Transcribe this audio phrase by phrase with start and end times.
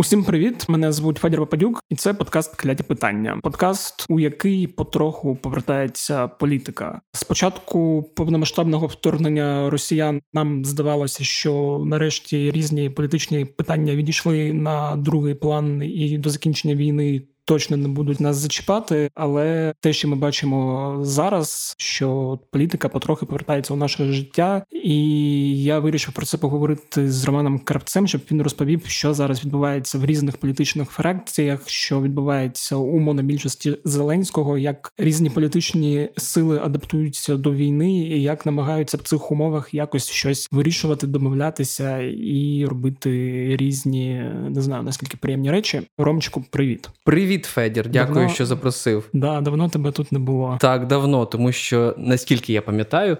[0.00, 0.68] Усім привіт!
[0.68, 3.40] Мене звуть Федір Пападюк, і це подкаст Кляті питання.
[3.42, 7.00] Подкаст, у який потроху повертається політика.
[7.12, 15.82] Спочатку повномасштабного вторгнення росіян нам здавалося, що нарешті різні політичні питання відійшли на другий план,
[15.82, 21.74] і до закінчення війни точно не будуть нас зачіпати, але те, що ми бачимо зараз,
[21.78, 27.58] що політика потрохи повертається у наше життя, і я вирішив про це поговорити з Романом
[27.58, 33.76] Кравцем, щоб він розповів, що зараз відбувається в різних політичних фракціях, що відбувається у монобільшості
[33.84, 40.10] Зеленського, як різні політичні сили адаптуються до війни, і як намагаються в цих умовах якось
[40.10, 43.10] щось вирішувати, домовлятися і робити
[43.56, 45.82] різні, не знаю наскільки приємні речі.
[45.98, 47.39] Ромчику, привіт, привіт.
[47.40, 47.88] Привіт, Федір.
[47.88, 48.34] Дякую, давно...
[48.34, 49.08] що запросив.
[49.12, 50.58] Да, давно тебе тут не було.
[50.60, 53.16] Так, давно, тому що наскільки я пам'ятаю,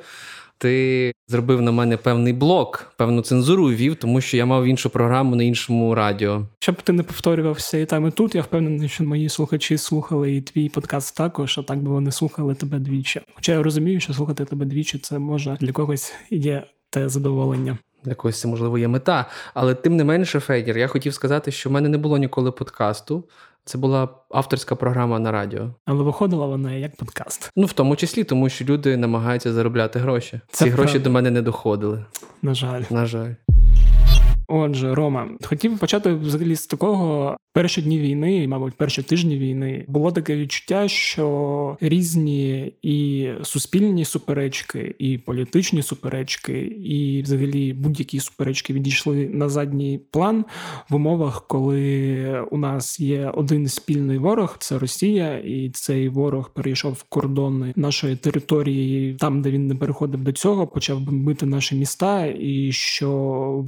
[0.59, 5.37] ти зробив на мене певний блок, певну цензуру ввів, тому що я мав іншу програму
[5.37, 6.46] на іншому радіо.
[6.59, 10.41] Щоб ти не повторювався і там і тут, я впевнений, що мої слухачі слухали і
[10.41, 13.21] твій подкаст також, а так би вони слухали тебе двічі.
[13.35, 17.79] Хоча я розумію, що слухати тебе двічі це може для когось є те задоволення.
[18.04, 21.68] Для когось це можливо є мета, але тим не менше, Федір, я хотів сказати, що
[21.68, 23.24] в мене не було ніколи подкасту.
[23.65, 25.75] Це була авторська програма на радіо.
[25.85, 27.51] Але виходила вона як подкаст.
[27.57, 30.41] Ну, в тому числі, тому що люди намагаються заробляти гроші.
[30.51, 30.83] Це Ці правда.
[30.83, 32.05] гроші до мене не доходили.
[32.43, 32.83] На жаль.
[32.91, 33.33] На жаль.
[34.52, 39.84] Отже, Рома, хотів почати взагалі з такого перші дні війни, мабуть, перші тижні війни.
[39.88, 48.73] Було таке відчуття, що різні і суспільні суперечки, і політичні суперечки, і взагалі будь-які суперечки
[48.73, 50.45] відійшли на задній план
[50.88, 56.92] в умовах, коли у нас є один спільний ворог, це Росія, і цей ворог перейшов
[56.92, 62.26] в кордони нашої території, там де він не переходив до цього, почав бомбити наші міста,
[62.26, 63.10] і що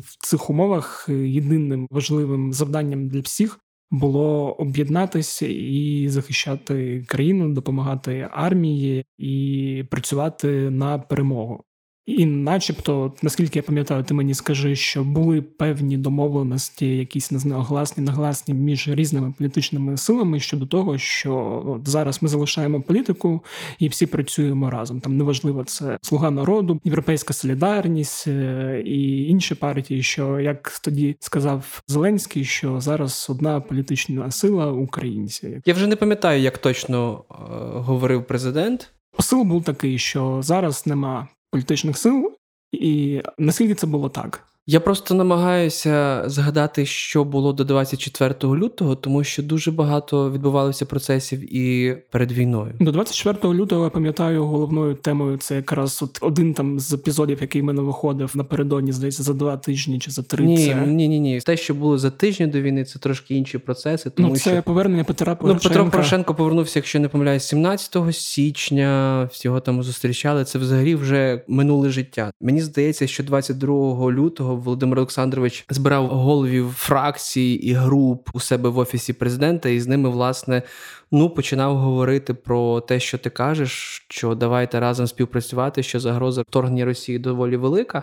[0.05, 3.59] в цих умовах умовах єдиним важливим завданням для всіх
[3.91, 11.65] було об'єднатися і захищати країну, допомагати армії і працювати на перемогу.
[12.07, 17.63] І, начебто, наскільки я пам'ятаю, ти мені скажи, що були певні домовленості, якісь не знаю,
[17.63, 23.41] гласні, нагласні між різними політичними силами щодо того, що от зараз ми залишаємо політику
[23.79, 25.01] і всі працюємо разом.
[25.01, 30.03] Там неважливо, це слуга народу, європейська солідарність е, і інші партії.
[30.03, 35.61] Що як тоді сказав Зеленський, що зараз одна політична сила українці?
[35.67, 37.35] Я вже не пам'ятаю, як точно е-
[37.75, 38.93] говорив президент.
[39.17, 42.33] Посил був такий, що зараз нема політичних сил,
[42.73, 44.52] і наскільки це було так?
[44.67, 51.57] Я просто намагаюся згадати, що було до 24 лютого, тому що дуже багато відбувалося процесів
[51.57, 52.75] і перед війною.
[52.81, 55.37] До 24 лютого я пам'ятаю головною темою.
[55.37, 59.99] Це якраз от один там з епізодів, який мене виходив напередодні, здається, за два тижні
[59.99, 60.45] чи за три.
[60.45, 60.87] Ні, це...
[60.87, 61.41] ні, ні, ні.
[61.41, 64.11] Те, що було за тиждень до війни, це трошки інші процеси.
[64.11, 64.63] Тому ну, це що...
[64.63, 65.69] повернення Петра Порошенка.
[65.69, 69.29] Ну, Петро Порошенко повернувся, якщо не помиляюсь, 17 січня.
[69.33, 70.45] Всього там зустрічали.
[70.45, 72.33] Це взагалі вже минуле життя.
[72.41, 74.52] Мені здається, що 22 лютого.
[74.57, 80.09] Володимир Олександрович збирав головів фракцій і груп у себе в офісі президента, і з ними
[80.09, 80.63] власне
[81.13, 86.85] ну починав говорити про те, що ти кажеш, що давайте разом співпрацювати, що загроза вторгнення
[86.85, 88.03] Росії доволі велика.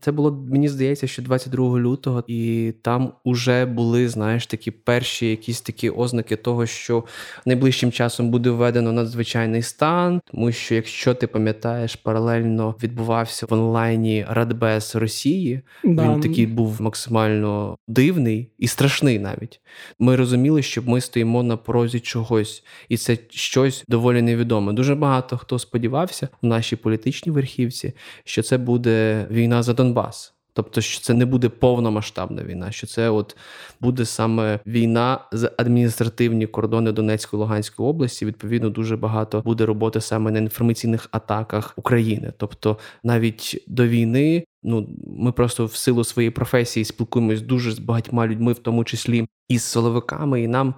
[0.00, 5.60] Це було мені здається, що 22 лютого, і там уже були, знаєш, такі перші якісь
[5.60, 7.04] такі ознаки того, що
[7.46, 14.26] найближчим часом буде введено надзвичайний стан, тому що якщо ти пам'ятаєш, паралельно відбувався в онлайні
[14.28, 15.60] Радбез Росії.
[15.84, 16.12] Да.
[16.12, 19.60] Він такий був максимально дивний і страшний навіть.
[19.98, 24.72] Ми розуміли, що ми стоїмо на порозі чого чогось, і це щось доволі невідоме.
[24.72, 27.92] Дуже багато хто сподівався в нашій політичній верхівці,
[28.24, 30.32] що це буде війна за Донбас.
[30.52, 33.36] Тобто, що це не буде повномасштабна війна, що це от
[33.80, 38.26] буде саме війна з адміністративні кордони Донецької Луганської області.
[38.26, 42.32] Відповідно, дуже багато буде роботи саме на інформаційних атаках України.
[42.36, 48.26] Тобто, навіть до війни, ну ми просто в силу своєї професії спілкуємось дуже з багатьма
[48.26, 50.74] людьми, в тому числі із силовиками, і нам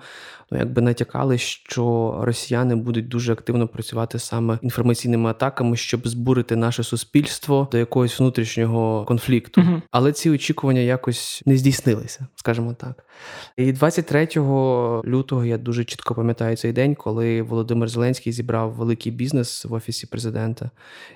[0.51, 6.83] ну якби натякали, що росіяни будуть дуже активно працювати саме інформаційними атаками, щоб збурити наше
[6.83, 9.61] суспільство до якогось внутрішнього конфлікту.
[9.61, 13.05] uh Але ці очікування якось не здійснилися, скажімо так.
[13.57, 14.29] І 23
[15.07, 20.07] лютого я дуже чітко пам'ятаю цей день, коли Володимир Зеленський зібрав великий бізнес в офісі
[20.07, 20.71] президента.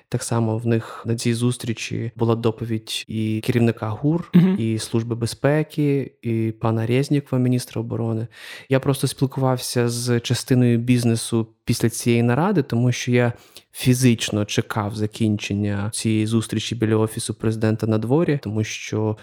[0.09, 2.62] Так само в них на цій зустрічі була доповідь
[3.07, 8.27] і керівника ГУР, uh і служби безпеки, і пана Резнікова, міністра оборони.
[8.69, 13.33] Я просто спілкувався з частиною бізнесу після цієї наради, тому що я
[13.71, 19.17] фізично чекав закінчення цієї зустрічі біля офісу президента на дворі, тому що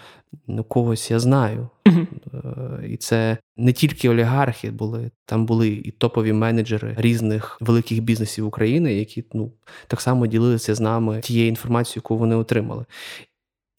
[0.47, 1.69] ну, когось я знаю.
[1.87, 8.47] Е, І це не тільки олігархи були, там були і топові менеджери різних великих бізнесів
[8.47, 9.51] України, які ну
[9.87, 12.85] так само ділилися з нами тією інформацією, яку вони отримали.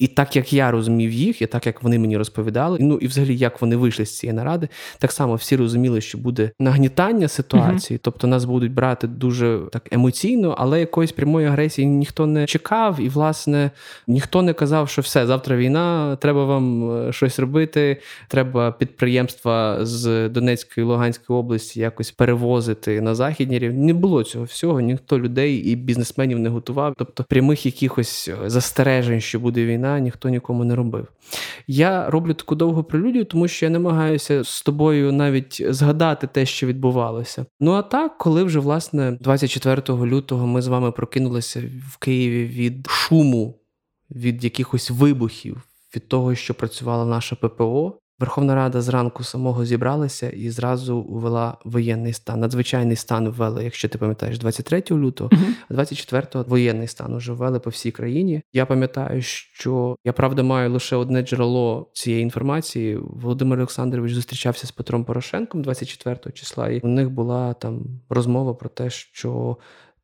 [0.03, 3.37] І так як я розумів їх, і так як вони мені розповідали, ну і взагалі
[3.37, 4.69] як вони вийшли з цієї наради,
[4.99, 10.55] так само всі розуміли, що буде нагнітання ситуації, тобто нас будуть брати дуже так емоційно,
[10.59, 13.71] але якоїсь прямої агресії ніхто не чекав, і власне
[14.07, 20.29] ніхто не казав, що все, завтра війна, треба вам е, щось робити, треба підприємства з
[20.29, 23.87] Донецької Луганської області якось перевозити на західні рівні.
[23.87, 26.95] Не було цього всього, ніхто людей і бізнесменів не готував.
[26.99, 31.07] Тобто прямих якихось е, застережень, що буде війна, ніхто нікому не робив.
[31.67, 36.67] Я роблю таку довгу прелюдію, тому що я намагаюся з тобою навіть згадати те, що
[36.67, 37.47] відбувалося.
[37.61, 42.87] Ну а так, коли вже власне 24 лютого ми з вами прокинулися в Києві від
[42.87, 43.59] шуму,
[44.11, 45.63] від якихось вибухів,
[45.97, 47.99] від того, що працювала наша ППО.
[48.23, 52.41] Верховна Рада зранку самого зібралася і зразу ввела воєнний стан.
[52.41, 55.31] Надзвичайний стан ввели, якщо ти пам'ятаєш, 23 лютого,
[55.69, 58.43] а 24-го воєнний стан уже ввели по всій країні.
[58.53, 62.97] Я пам'ятаю, що я правда маю лише одне джерело цієї інформації.
[62.97, 68.69] Володимир Олександрович зустрічався з Петром Порошенком 24 числа, і у них була там розмова про
[68.69, 69.57] те, що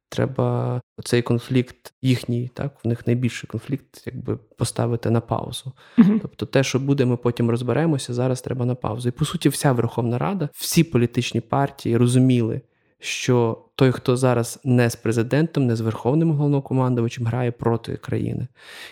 [0.08, 5.72] треба цей конфлікт їхній, так в них найбільший конфлікт, якби поставити на паузу.
[5.96, 6.19] Мгм.
[6.22, 8.14] Тобто, те, що буде, ми потім розберемося.
[8.14, 9.08] Зараз треба на паузу.
[9.08, 12.60] І по суті, вся Верховна Рада, всі політичні партії розуміли,
[12.99, 18.46] що той, хто зараз не з президентом, не з верховним головнокомандувачем, грає проти країни.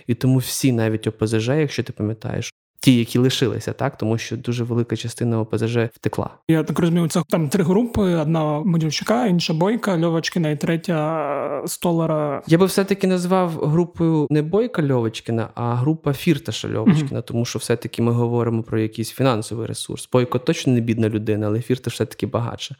[0.06, 2.52] І тому всі, навіть ОПЗЖ, якщо ти пам'ятаєш,
[2.86, 6.30] ті, які лишилися, так тому що дуже велика частина ОПЗЖ втекла.
[6.48, 11.68] Я так розумію, це там три групи: одна Медведчука, інша Бойка, Льовочкина і третя е,
[11.68, 12.42] Столара.
[12.46, 18.02] Я би все-таки назвав групою не Бойка Льовочкіна, а група Фірташа Льовочкіна, тому що все-таки
[18.02, 20.08] ми говоримо про якийсь фінансовий ресурс.
[20.12, 22.74] Бойко точно не бідна людина, але Фірташ все-таки багатша.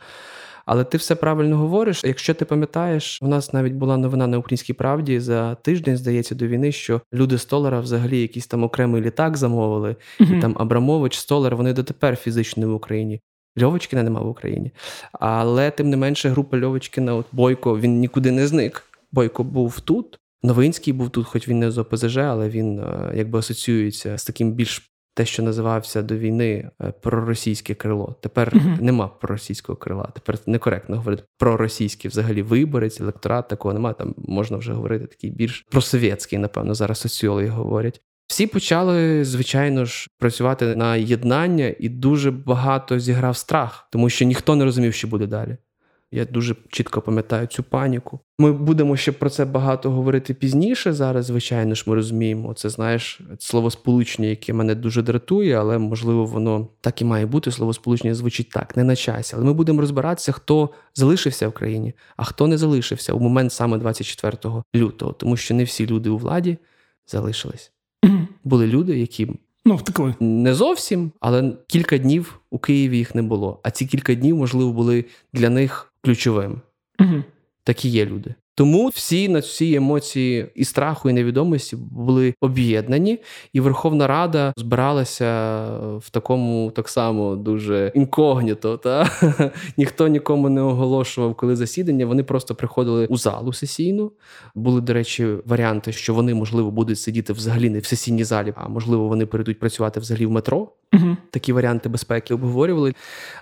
[0.66, 2.04] Але ти все правильно говориш.
[2.04, 6.46] Якщо ти пам'ятаєш, у нас навіть була новина на українській правді за тиждень, здається, до
[6.46, 10.38] війни, що люди Столара взагалі якийсь там окремий літак замовили, Мгм.
[10.38, 13.20] і там Абрамович, Столар, вони дотепер фізично не в Україні.
[13.62, 14.70] Льовочкіна нема в Україні.
[15.12, 18.82] Але тим не менше, група Льовочкіна, от Бойко, він нікуди не зник.
[19.12, 20.18] Бойко був тут.
[20.42, 24.52] Новинський був тут, хоч він не з ОПЗЖ, але він е, якби асоціюється з таким
[24.52, 28.16] більш те, що називався до війни е, проросійське крило.
[28.22, 28.78] Тепер Мгм.
[28.80, 30.08] нема проросійського крила.
[30.14, 33.94] Тепер некоректно говорити проросійський взагалі виборець, електорат такого немає.
[33.98, 38.00] Там можна вже говорити такий більш просовєтський, напевно, зараз соціологи говорять.
[38.26, 44.56] Всі почали, звичайно ж, працювати на єднання, і дуже багато зіграв страх, тому що ніхто
[44.56, 45.56] не розумів, що буде далі.
[46.12, 48.20] Я дуже чітко пам'ятаю цю паніку.
[48.38, 50.92] Ми будемо ще про це багато говорити пізніше.
[50.92, 52.54] Зараз, звичайно ж, ми розуміємо.
[52.54, 57.50] Це знаєш словосполучення, яке мене дуже дратує, але можливо воно так і має бути.
[57.50, 59.32] Словосполучення звучить так, не на часі.
[59.36, 63.78] Але ми будемо розбиратися, хто залишився в країні, а хто не залишився у момент саме
[63.78, 66.58] 24 лютого, тому що не всі люди у владі
[67.06, 67.72] залишились.
[68.44, 69.28] Були люди, які
[69.64, 70.14] Ну, втекли.
[70.20, 73.60] не зовсім, але кілька днів у Києві їх не було.
[73.62, 76.60] А ці кілька днів, можливо, були для них ключовим.
[77.00, 77.24] Угу.
[77.64, 78.34] Такі є люди.
[78.56, 83.18] Тому всі на ці емоції і страху, і невідомості були об'єднані,
[83.52, 85.16] і Верховна Рада збиралася
[85.98, 88.76] в такому так само дуже інкогніто.
[88.76, 89.10] Та
[89.76, 92.06] ніхто нікому не оголошував, коли засідання.
[92.06, 94.12] Вони просто приходили у залу сесійну.
[94.54, 98.68] Були, до речі, варіанти, що вони можливо будуть сидіти взагалі не в сесійній залі, а
[98.68, 100.68] можливо, вони перейдуть працювати взагалі в метро.
[100.92, 101.16] Мгм.
[101.30, 102.94] Такі варіанти безпеки обговорювали.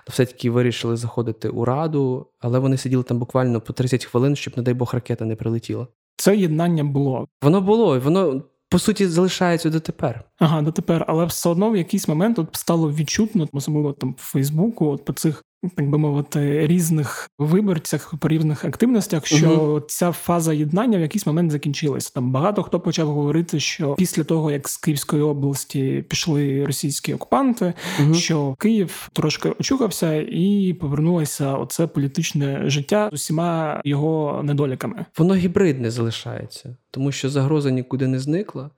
[0.07, 4.63] Все-таки вирішили заходити у раду, але вони сиділи там буквально по 30 хвилин, щоб, не
[4.63, 5.87] дай Бог, ракета не прилетіла.
[6.17, 7.27] Це єднання було.
[7.41, 10.23] Воно було, і воно по суті залишається дотепер.
[10.39, 14.87] Ага, дотепер, але все одно в якийсь момент от стало відчутно, особливо там в Фейсбуку,
[14.87, 15.43] от по цих,
[15.75, 21.51] так би мовити, різних виборцях, по різних активностях, що ця фаза єднання в якийсь момент
[21.51, 22.11] закінчилася.
[22.13, 27.73] Там багато хто почав говорити, що після того, як з Київської області пішли російські окупанти,
[28.03, 28.13] Угу.
[28.13, 35.05] що Київ трошки очухався і повернулося оце політичне життя з усіма його недоліками.
[35.17, 38.69] Воно гібридне залишається, тому що загроза нікуди не зникла.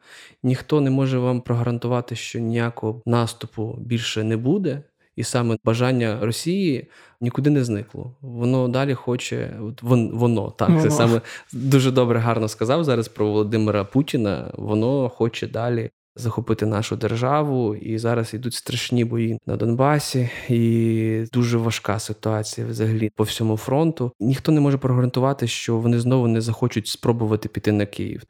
[0.43, 4.81] Ніхто не може вам прогарантувати, що ніякого наступу більше не буде.
[5.17, 6.87] І саме бажання Росії
[7.21, 8.15] нікуди не зникло.
[8.21, 10.81] Воно далі хоче, от вон, воно так.
[10.81, 11.21] Це саме
[11.53, 14.51] дуже добре, гарно сказав зараз про Володимира Путіна.
[14.53, 17.75] Воно хоче далі захопити нашу державу.
[17.75, 24.11] І зараз йдуть страшні бої на Донбасі, і дуже важка ситуація взагалі по всьому фронту.
[24.19, 28.23] Ніхто не може прогарантувати, що вони знову не захочуть спробувати піти на Київ.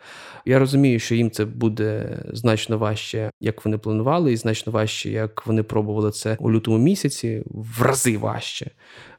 [0.46, 5.48] Я розумію, що їм це буде значно важче, як вони планували, і значно важче, як
[5.48, 8.72] вони пробували це у лютому місяці, в рази важче.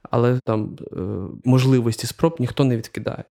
[0.02, 0.96] Але там е,
[1.44, 3.24] можливості спроб ніхто не відкидає.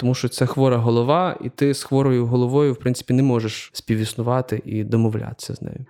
[0.00, 4.62] Тому що це хвора голова, і ти з хворою головою, в принципі, не можеш співіснувати
[4.64, 5.86] і домовлятися з нею.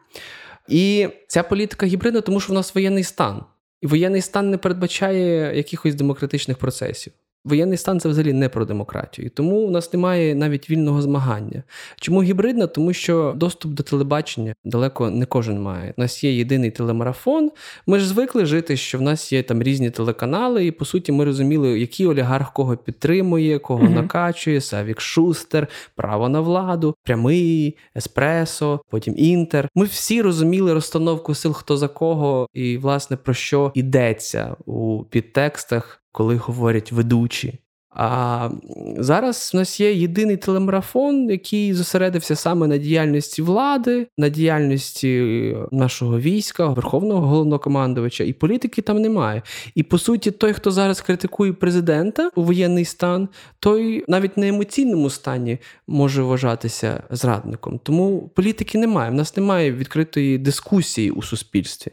[0.69, 3.45] І ця політика гібридна, тому що в нас воєнний стан.
[3.81, 7.13] І воєнний стан не передбачає якихось демократичних процесів.
[7.45, 11.63] Воєнний стан це взагалі не про демократію, тому у нас немає навіть вільного змагання.
[12.01, 12.67] Чому гібридна?
[12.67, 15.95] Тому що доступ до телебачення далеко не кожен має.
[15.97, 17.51] У нас є єдиний телемарафон.
[17.87, 21.25] Ми ж звикли жити, що в нас є там різні телеканали, і по суті ми
[21.25, 23.95] розуміли, який олігарх кого підтримує, кого mm-hmm.
[23.95, 29.69] накачує, Савік Шустер, право на владу, прямий, еспресо, потім інтер.
[29.75, 36.03] Ми всі розуміли розстановку сил, хто за кого, і власне про що йдеться у підтекстах
[36.13, 37.59] коли говорять ведучі.
[37.91, 38.51] А
[38.99, 46.21] зараз в нас є єдиний телемарафон, який зосередився саме на діяльності влади, на діяльності нашого
[46.21, 49.43] війська, верховного головнокомандувача, і політики там немає.
[49.75, 53.29] І по суті, той, хто зараз критикує президента у воєнний стан,
[53.61, 57.81] той навіть на емоційному стані може вважатися зрадником.
[57.83, 59.11] Тому політики немає.
[59.11, 61.93] В нас немає відкритої дискусії у суспільстві.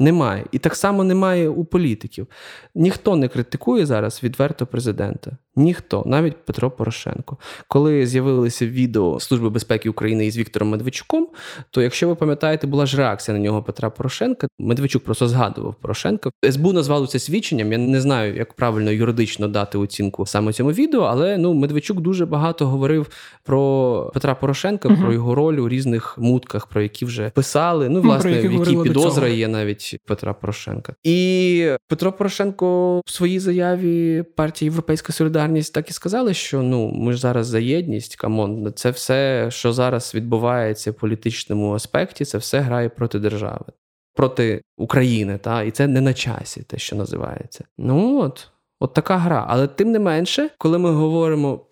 [0.00, 0.44] Немає.
[0.52, 2.26] І так само немає у політиків.
[2.74, 5.30] Ніхто не критикує зараз відверто президента.
[5.56, 7.36] Ніхто, навіть Петро Порошенко.
[7.68, 11.28] Коли з'явилися відео Служби безпеки України із Віктором Медведчуком,
[11.70, 14.48] то якщо ви пам'ятаєте, була ж реакція на нього Петра Порошенка.
[14.58, 16.30] Медведчук просто згадував Порошенка.
[16.50, 17.72] СБУ назвало це свідченням.
[17.72, 22.26] Я не знаю, як правильно юридично дати оцінку саме цьому відео, але ну Медведчук дуже
[22.26, 23.06] багато говорив
[23.44, 25.02] про Петра Порошенка, угу.
[25.02, 27.88] про його роль у різних мутках, про які вже писали.
[27.88, 30.94] Ну, власне, які в якій підозра є навіть Петра Порошенка.
[31.04, 36.92] І Петро Порошенко в своїй заяві партії Європейська Солідарність солідарність так і сказали, що ну
[36.92, 42.24] ми ж зараз за єдність, come on, це все, що зараз відбувається в політичному аспекті,
[42.24, 43.66] це все грає проти держави,
[44.14, 45.38] проти України.
[45.38, 47.64] Та І це не на часі, те, що називається.
[47.78, 48.48] Ну от,
[48.80, 49.46] от така гра.
[49.48, 51.66] Але тим не менше, коли ми говоримо.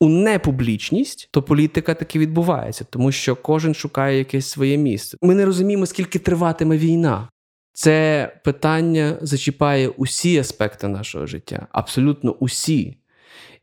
[0.00, 5.16] У непублічність, то політика таки відбувається, тому що кожен шукає якесь своє місце.
[5.22, 7.28] Ми не розуміємо, скільки триватиме війна.
[7.72, 12.96] Це питання зачіпає усі аспекти нашого життя, абсолютно усі.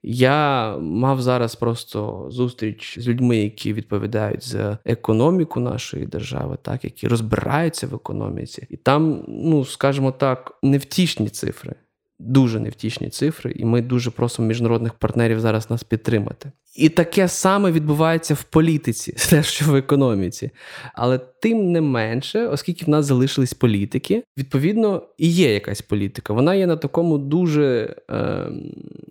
[0.03, 7.07] Я мав зараз просто зустріч з людьми, які відповідають за економіку нашої держави, так які
[7.07, 11.75] розбираються в економіці, і там, ну скажімо так, невтішні цифри
[12.19, 16.51] дуже невтішні цифри, і ми дуже просимо міжнародних партнерів зараз нас підтримати.
[16.75, 20.51] І таке саме відбувається в політиці, те, що в економіці.
[20.93, 26.33] Але тим не менше, оскільки в нас залишились політики, відповідно і є якась політика.
[26.33, 28.47] Вона є на такому дуже е,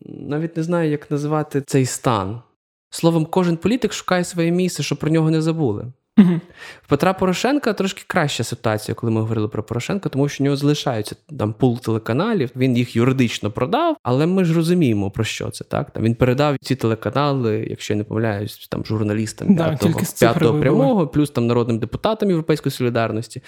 [0.05, 2.41] навіть не знаю, як називати цей стан.
[2.91, 5.93] Словом, кожен політик шукає своє місце, щоб про нього не забули.
[6.19, 6.41] Угу.
[6.89, 11.17] Петра Порошенка трошки краща ситуація, коли ми говорили про Порошенка, тому що у нього залишаються
[11.39, 12.51] там пул телеканалів.
[12.57, 15.65] Він їх юридично продав, але ми ж розуміємо про що це.
[15.65, 20.61] Так там він передав ці телеканали, якщо я не помиляюсь, там журналістам да, п'ятого, п'ятого
[20.61, 23.43] прямого, плюс там народним депутатам Європейської солідарності.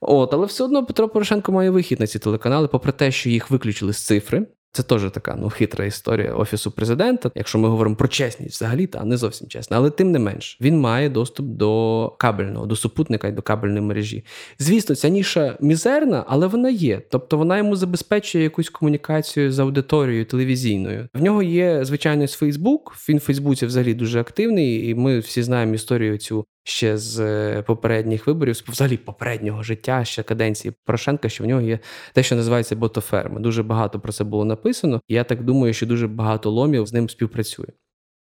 [0.00, 3.50] От, але все одно Петро Порошенко має вихід на ці телеканали, попри те, що їх
[3.50, 4.46] виключили з цифри.
[4.74, 7.30] Це теж така ну хитра історія офісу президента.
[7.34, 10.80] Якщо ми говоримо про чесність, взагалі та не зовсім чесна, але тим не менш він
[10.80, 14.24] має доступ до кабельного, до супутника і до кабельної мережі.
[14.58, 17.02] Звісно, ця ніша мізерна, але вона є.
[17.10, 21.08] Тобто вона йому забезпечує якусь комунікацію з аудиторією телевізійною.
[21.14, 22.96] В нього є звичайно Фейсбук.
[23.08, 27.62] Він в Фейсбуці взагалі дуже активний, і ми всі знаємо історію цю ще з е,
[27.62, 31.78] попередніх виборів, взагалі попереднього життя, ще каденції Порошенка, що в нього є
[32.12, 33.40] те, що називається ботоферми.
[33.40, 35.00] Дуже багато про це було написано.
[35.08, 37.66] І я так думаю, що дуже багато ломів з ним співпрацює.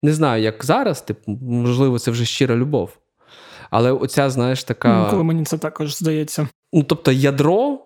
[0.04, 2.98] Не знаю, як зараз, типу, можливо, це вже щира любов.
[3.70, 5.04] Але оця, знаєш, така.
[5.04, 6.48] Ну, коли мені це також здається.
[6.74, 7.80] Ну, тобто, ядро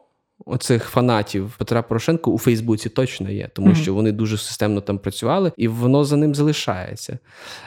[0.46, 3.82] оцих фанатів Петра Порошенка у Фейсбуці точно є, тому mm-hmm.
[3.82, 7.20] що вони дуже системно там працювали, і воно за ним залишається.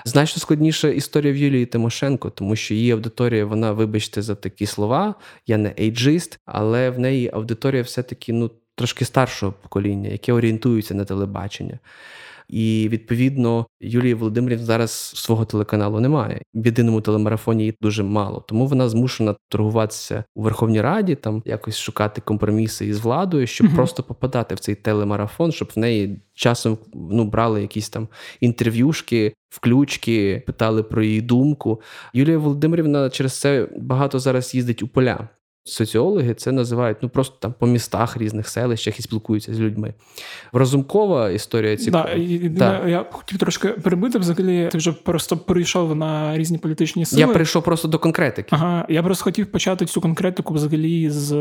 [0.04, 5.14] Значно складніша історія в Юлії Тимошенко, тому що її аудиторія, вона, вибачте, за такі слова.
[5.46, 11.04] Я не ейджист, але в неї аудиторія все-таки ну, трошки старшого покоління, яке орієнтується на
[11.04, 11.78] телебачення.
[12.48, 16.42] І відповідно Юлії Володимирівні зараз свого телеканалу немає.
[16.54, 18.44] В єдиному телемарафоні її дуже мало.
[18.48, 23.74] Тому вона змушена торгуватися у Верховній Раді, там якось шукати компроміси із владою, щоб mm
[23.78, 28.08] просто попадати в цей телемарафон, щоб в неї часом ну брали якісь там
[28.40, 31.80] інтерв'юшки, включки, питали про її думку.
[32.12, 35.28] Юлія Володимирівна через це багато зараз їздить у поля
[35.68, 39.94] соціологи це називають ну просто там по містах різних селищах і спілкуються з людьми.
[40.52, 42.10] Розумкова історія цікава.
[42.42, 42.88] Да, да.
[42.88, 44.18] Я хотів трошки перебити.
[44.18, 47.20] Взагалі, ти вже просто перейшов на різні політичні сили.
[47.20, 48.48] Я перейшов просто до конкретики.
[48.50, 51.36] Ага, я просто хотів почати цю конкретику взагалі з е,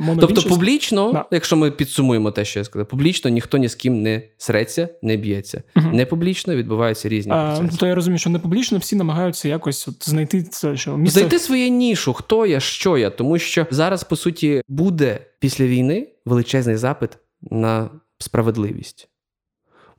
[0.00, 0.34] монобільшості.
[0.34, 1.24] Тобто, публічно, да.
[1.30, 5.16] якщо ми підсумуємо те, що я сказав, публічно ніхто ні з ким не среться, не
[5.16, 5.62] б'ється.
[5.76, 5.86] Угу.
[5.92, 7.78] Не публічно відбуваються різні а, процеси.
[7.78, 11.20] То я розумію, що не публічно всі намагаються якось от знайти це, що місце...
[11.20, 15.64] знайти своє нішу, хто я, що я, тому що що зараз по суті буде після
[15.64, 19.08] війни величезний запит на справедливість.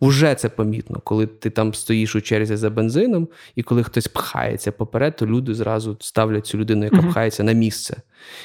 [0.03, 4.71] Уже це помітно, коли ти там стоїш у черзі за бензином, і коли хтось пхається
[4.71, 7.09] поперед, то люди зразу ставлять цю людину, яка uh-huh.
[7.09, 8.01] пхається на місце.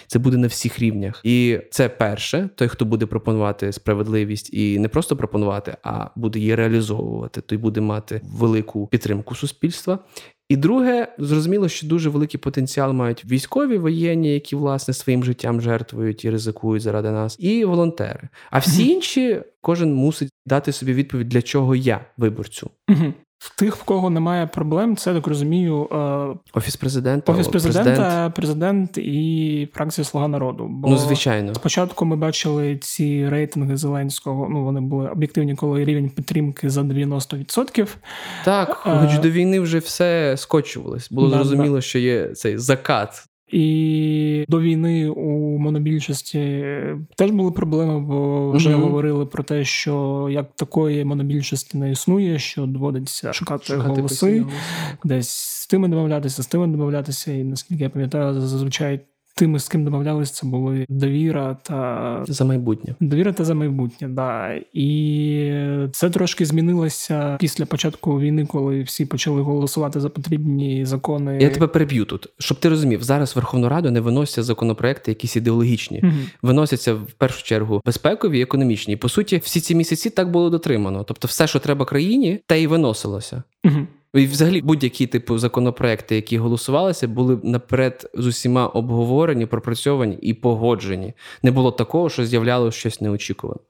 [0.06, 1.20] Це буде на всіх рівнях.
[1.24, 6.54] І це перше, той, хто буде пропонувати справедливість і не просто пропонувати, а буде її
[6.54, 9.98] реалізовувати, той буде мати велику підтримку суспільства.
[10.48, 16.24] І друге, зрозуміло, що дуже великий потенціал мають військові воєнні, які власне своїм життям жертвують
[16.24, 18.28] і ризикують заради нас, і волонтери.
[18.50, 22.70] А всі інші кожен мусить дати собі відповідь, для чого я виборцю.
[23.38, 25.88] В тих, в кого немає проблем, це так розумію.
[25.92, 28.34] Е, офіс президента, офіс президента, президент.
[28.34, 30.66] президент і фракція Слуга народу.
[30.70, 34.48] Бо ну, звичайно, спочатку ми бачили ці рейтинги Зеленського.
[34.50, 37.96] Ну вони були об'єктивні, коли рівень підтримки за 90%.
[38.44, 41.10] Так, а, е, хоч до війни вже все скочувалось.
[41.10, 41.80] Було да, зрозуміло, да.
[41.80, 46.64] що є цей закат і до війни у монобільшості
[47.16, 48.80] теж були проблеми, бо вже mm-hmm.
[48.80, 54.44] говорили про те, що як такої монобільшості не існує, що доводиться шукати, шукати голоси,
[55.04, 57.32] десь з тими домовлятися, з тими домовлятися.
[57.32, 59.00] І наскільки я пам'ятаю, зазвичай
[59.36, 62.94] тими, з ким домовлялися, це були довіра та за майбутнє.
[63.00, 64.60] Довіра та за майбутнє, да.
[64.72, 65.50] І
[65.92, 71.38] це трошки змінилося після початку війни, коли всі почали голосувати за потрібні закони.
[71.40, 75.36] Я тебе переб'ю тут, щоб ти розумів, зараз в Верховну Раду не виносяться законопроекти, якісь
[75.36, 76.12] ідеологічні, угу.
[76.42, 78.94] виносяться в першу чергу безпекові і економічні.
[78.94, 81.04] І, по суті, всі ці місяці так було дотримано.
[81.04, 83.42] Тобто, все, що треба країні, те й виносилося.
[83.64, 83.86] Угу.
[84.16, 91.14] І взагалі будь-які типу законопроекти, які голосувалися, були наперед з усіма обговорені, пропрацьовані і погоджені.
[91.42, 93.60] Не було такого, що з'являлося щось неочікуване.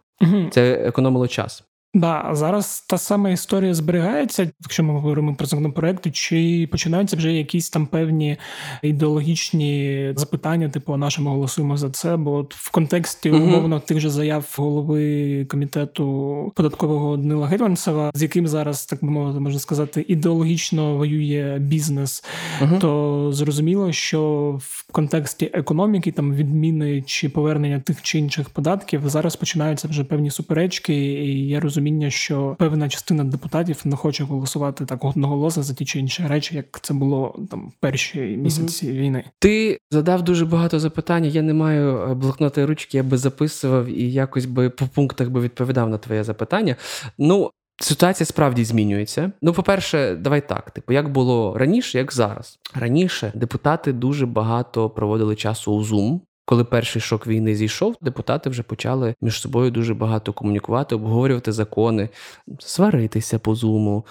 [0.50, 1.64] Це економило час.
[1.96, 7.70] Да, зараз та сама історія зберігається, якщо ми говоримо про законопроекти, чи починаються вже якісь
[7.70, 8.36] там певні
[8.82, 12.16] ідеологічні запитання, типу а нашому голосуємо за це.
[12.16, 18.48] Бо от в контексті умовно тих же заяв голови комітету податкового Данила Гетьманцева, з яким
[18.48, 22.24] зараз так би мовити, можна сказати, ідеологічно воює бізнес,
[22.60, 29.08] uh то зрозуміло, що в контексті економіки, там відміни чи повернення тих чи інших податків,
[29.08, 34.24] зараз починаються вже певні суперечки, і я розумію розуміння, що певна частина депутатів не хоче
[34.24, 38.96] голосувати так одноголосно за ті чи інші речі, як це було там перші місяці угу.
[38.96, 39.24] війни.
[39.38, 41.24] Ти задав дуже багато запитань.
[41.24, 45.40] Я не маю е, блокноти ручки, я би записував і якось би по пунктах би
[45.40, 46.76] відповідав на твоє запитання.
[47.18, 47.50] Ну.
[47.78, 49.32] Ситуація справді змінюється.
[49.42, 50.70] Ну, по-перше, давай так.
[50.70, 52.58] Типу, як було раніше, як зараз.
[52.74, 58.62] Раніше депутати дуже багато проводили часу у Zoom, коли перший шок війни зійшов, депутати вже
[58.62, 62.08] почали між собою дуже багато комунікувати, обговорювати закони,
[62.58, 64.06] сваритися по зуму.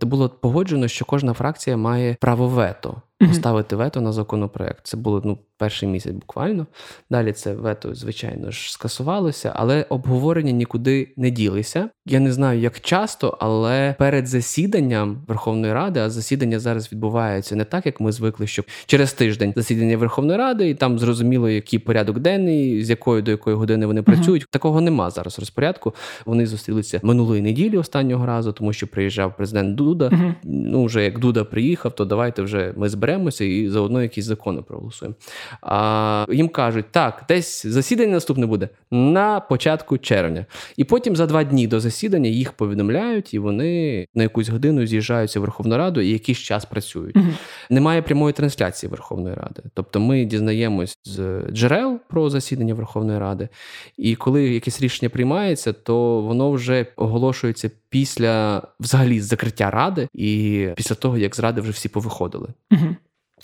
[0.00, 4.86] Це було погоджено, що кожна фракція має право вето поставити вето на законопроект.
[4.86, 6.66] Це було ну перший місяць буквально.
[7.10, 11.88] Далі це вето, звичайно ж, скасувалося, але обговорення нікуди не ділися.
[12.06, 17.64] Я не знаю, як часто, але перед засіданням Верховної Ради, а засідання зараз відбувається не
[17.64, 22.18] так, як ми звикли, що через тиждень засідання Верховної Ради, і там зрозуміло, який порядок
[22.18, 24.42] денний, з якої до якої години вони працюють.
[24.42, 24.50] Uh-huh.
[24.50, 25.94] Такого нема зараз розпорядку.
[26.26, 30.08] Вони зустрілися минулої неділі останнього разу, тому що приїжджав президент Дуда.
[30.08, 30.34] Uh-huh.
[30.44, 35.16] Ну вже як Дуда приїхав, то давайте вже ми зберемося і заодно якісь закони проголосуємо.
[35.62, 40.46] А їм кажуть, так, десь засідання наступне буде на початку червня.
[40.76, 45.40] І потім за два дні до засідання їх повідомляють, і вони на якусь годину з'їжджаються
[45.40, 47.16] в Верховну Раду і якийсь час працюють.
[47.16, 47.26] Угу.
[47.70, 49.62] Немає прямої трансляції Верховної Ради.
[49.74, 53.48] Тобто ми дізнаємось з джерел про засідання Верховної Ради,
[53.96, 60.94] і коли якесь рішення приймається, то воно вже оголошується після взагалі закриття ради і після
[60.94, 62.48] того, як з ради вже всі повиходили.
[62.70, 62.96] Угу.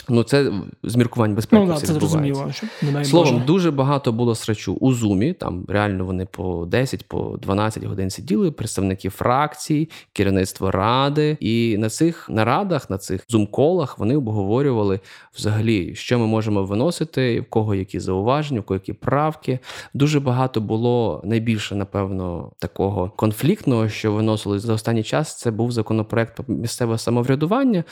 [0.08, 1.64] Ну, це з міркувань безпеки.
[1.66, 2.50] Ну, все це зрозуміло.
[2.82, 3.44] Не Словом, Боже.
[3.44, 5.32] дуже багато було срачу у Зумі.
[5.32, 11.36] Там реально вони по 10, по 12 годин сиділи, представники фракцій, керівництво ради.
[11.40, 15.00] І на цих нарадах, на цих зум-колах вони обговорювали
[15.36, 19.58] взагалі, що ми можемо виносити, в кого які зауваження, в кого які правки.
[19.94, 25.38] Дуже багато було найбільше, напевно, такого конфліктного, що виносили за останній час.
[25.38, 27.84] Це був законопроект про місцеве самоврядування.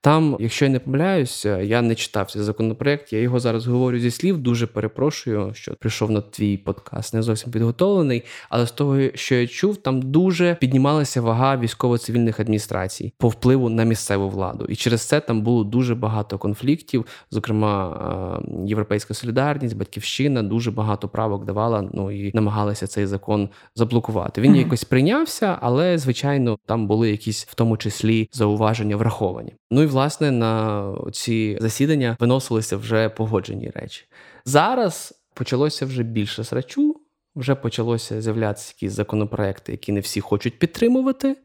[0.00, 3.12] Там, якщо я не помиляюся, я не читав цей законопроект.
[3.12, 4.38] Я його зараз говорю зі слів.
[4.38, 8.22] Дуже перепрошую, що прийшов на твій подкаст, не зовсім підготовлений.
[8.48, 13.84] Але з того, що я чув, там дуже піднімалася вага військово-цивільних адміністрацій по впливу на
[13.84, 17.06] місцеву владу, і через це там було дуже багато конфліктів.
[17.30, 21.88] Зокрема, е, Європейська солідарність, батьківщина дуже багато правок давала.
[21.92, 24.40] Ну і намагалася цей закон заблокувати.
[24.40, 29.52] Він якось прийнявся, але звичайно там були якісь в тому числі зауваження враховані.
[29.70, 34.04] Ну і власне на ці засідання виносилися вже погоджені речі.
[34.44, 37.00] Зараз почалося вже більше срачу.
[37.36, 41.36] Вже почалося з'являтися якісь законопроекти, які не всі хочуть підтримувати.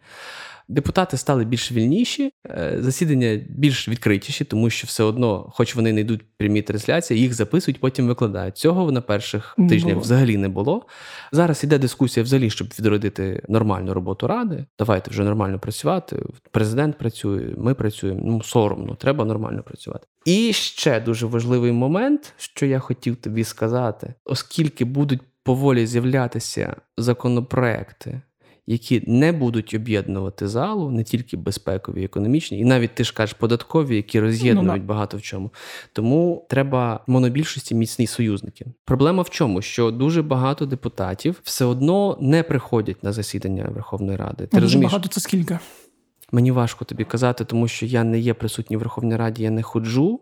[0.68, 6.02] Депутати стали більш вільніші, е, засідання більш відкритіші, тому що все одно, хоч вони не
[6.02, 8.58] йдуть прямі трансляції, їх записують, потім викладають.
[8.58, 10.86] Цього на перших тижнях взагалі не було.
[11.32, 14.66] Зараз іде дискусія взагалі, щоб відродити нормальну роботу ради.
[14.80, 16.24] Давайте вже нормально працювати.
[16.52, 18.22] Президент працює, ми працюємо.
[18.24, 20.08] Ну соромно, треба нормально працювати.
[20.26, 28.22] І ще дуже важливий момент, що я хотів тобі сказати, оскільки будуть поволі з'являтися законопроекти
[28.68, 33.96] які не будуть об'єднувати залу, не тільки безпекові, економічні, і навіть ти ж кажеш податкові,
[33.96, 34.94] які роз'єднують Ну, да.
[34.94, 35.50] багато в чому.
[35.94, 38.66] Тому треба монобільшості міцні союзники.
[38.86, 39.62] Проблема в чому?
[39.62, 44.36] Що дуже багато депутатів все одно не приходять на засідання Верховної Ради.
[44.38, 44.92] Ти Ну, дуже розумієш?
[44.92, 45.60] багато це скільки?
[46.34, 49.64] Мені важко тобі казати, тому що я не є присутній в Верховній Раді, я не
[49.64, 50.20] ходжу,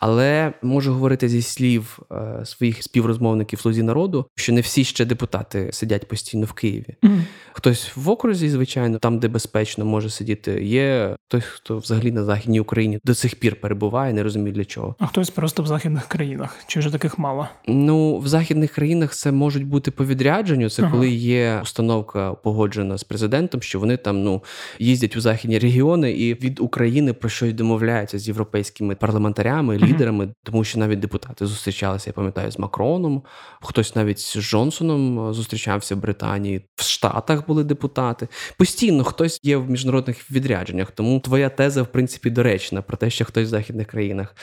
[0.00, 5.70] але можу говорити зі слів е, своїх співрозмовників слузі народу, що не всі ще депутати
[5.72, 6.96] сидять постійно в Києві.
[7.02, 7.24] Мгм.
[7.52, 10.64] Хтось в окрузі, звичайно, там, де безпечно може сидіти.
[10.64, 14.94] Є хтось, хто взагалі на західній Україні до цих пір перебуває, не розуміє для чого.
[14.98, 16.56] А хтось просто в західних країнах.
[16.66, 17.48] Чи вже таких мало?
[17.66, 20.70] Ну, в західних країнах це можуть бути по відрядженню.
[20.70, 20.92] Це Ага.
[20.92, 24.42] коли є установка погоджена з президентом, що вони там ну
[24.78, 30.64] їздять у західні регіони і від України про щось домовляються з європейськими парламентарями, лідерами, тому
[30.64, 33.22] що навіть депутати зустрічалися, я пам'ятаю, з Макроном.
[33.62, 36.60] Хтось навіть з Джонсоном е, зустрічався в Британії.
[36.76, 38.28] В Штатах були депутати.
[38.58, 40.90] Постійно хтось є в міжнародних відрядженнях.
[40.90, 44.36] Тому твоя теза, в принципі, доречна про те, що хтось в західних країнах.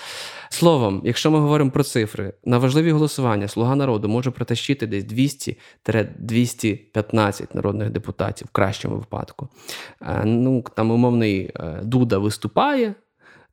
[0.50, 7.56] Словом, якщо ми говоримо про цифри, на важливі голосування Слуга народу може протащити десь 200-215
[7.56, 9.50] народних депутатів в кращому випадку.
[10.02, 12.96] Е, Ну, там умовний е, Дуда виступає.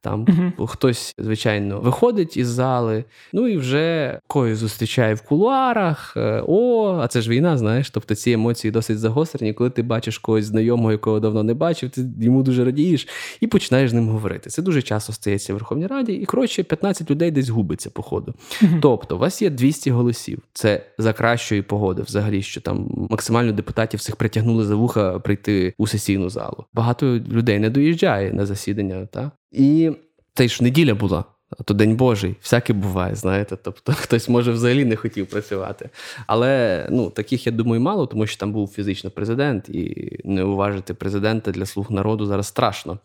[0.03, 0.67] Там Мгм.
[0.67, 6.15] хтось, звичайно, виходить із зали, ну і вже когось зустрічає в кулуарах.
[6.17, 7.91] е, О, а це ж війна, знаєш.
[7.91, 9.53] Тобто ці емоції досить загострені.
[9.53, 13.09] Коли ти бачиш когось знайомого, якого давно не бачив, ти йому дуже радієш
[13.41, 14.51] і починаєш з ним говорити.
[14.51, 18.35] Це дуже часто стається в Верховній Раді, і коротше, 15 людей десь губиться по ходу.
[18.63, 18.79] Мгм.
[18.83, 20.39] Тобто, у вас є 200 голосів.
[20.53, 25.87] Це за кращої погоди, взагалі, що там максимально депутатів всіх притягнули за вуха прийти у
[25.87, 26.65] сесійну залу.
[26.75, 29.91] Багато людей не доїжджає на засідання, та і
[30.35, 31.25] це ж неділя була.
[31.59, 33.57] А то День Божий, всяке буває, знаєте.
[33.63, 35.91] Тобто хтось може взагалі не хотів працювати.
[36.27, 40.95] Але ну таких я думаю мало, тому що там був фізично президент, і не уважити
[40.95, 42.99] президента для слуг народу зараз страшно.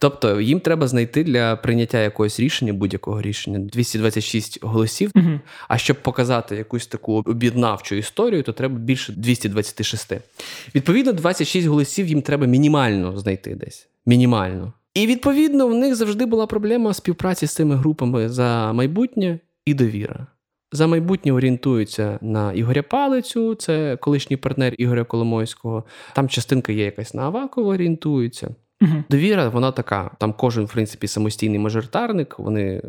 [0.00, 5.10] Тобто їм треба знайти для прийняття якогось рішення, будь-якого рішення 226 голосів.
[5.14, 5.40] Мгм.
[5.68, 10.12] А щоб показати якусь таку об'єднавчу історію, то треба більше 226.
[10.74, 13.88] Відповідно, 26 голосів їм треба мінімально знайти десь.
[14.06, 14.72] Мінімально.
[14.94, 20.26] І відповідно в них завжди була проблема співпраці з цими групами за майбутнє і довіра.
[20.72, 25.84] За майбутнє орієнтуються на Ігоря Палицю, це колишній партнер Ігоря Коломойського.
[26.14, 28.54] Там частинка є якась на Авакова орієнтується.
[28.80, 29.04] Мгм.
[29.10, 30.10] Довіра, вона така.
[30.18, 32.38] Там кожен, в принципі, самостійний мажоритарник.
[32.38, 32.82] Вони е,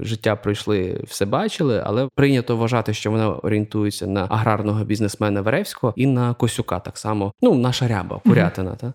[0.00, 6.06] життя пройшли, все бачили, але прийнято вважати, що вона орієнтується на аграрного бізнесмена Веревського і
[6.06, 7.32] на Косюка, так само.
[7.42, 8.74] Ну, наша ряба, курятина.
[8.74, 8.92] Та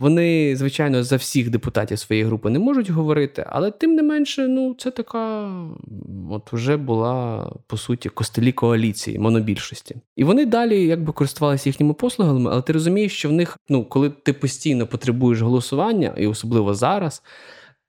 [0.00, 4.74] вони, звичайно, за всіх депутатів своєї групи не можуть говорити, але тим не менше, ну
[4.78, 5.50] це така,
[6.30, 9.96] от вже була по суті костелі коаліції, монобільшості.
[10.16, 14.10] І вони далі якби користувалися їхніми послугами, але ти розумієш, що в них, ну, коли
[14.10, 15.42] ти постійно потребуєш
[15.74, 17.22] голосування, і особливо зараз.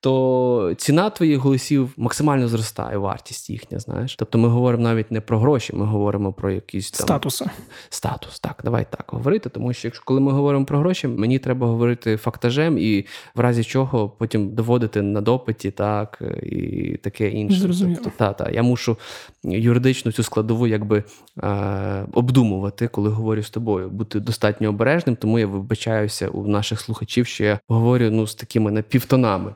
[0.05, 3.79] То ціна твоїх голосів максимально зростає, вартість їхня.
[3.79, 7.05] Знаєш, тобто ми говоримо навіть не про гроші, ми говоримо про якісь там...
[7.07, 7.45] статуси.
[7.89, 9.49] Статус, так, давай так говорити.
[9.49, 13.63] Тому що якщо коли ми говоримо про гроші, мені треба говорити фактажем і в разі
[13.63, 17.59] чого потім доводити на допиті, так і таке інше.
[17.59, 17.99] Зрозуміло.
[18.03, 18.97] Тобто, та, та, я мушу
[19.43, 21.03] юридичну цю складову якби
[21.43, 27.27] е, обдумувати, коли говорю з тобою, бути достатньо обережним, тому я вибачаюся у наших слухачів,
[27.27, 29.53] що я говорю ну з такими напівтонами.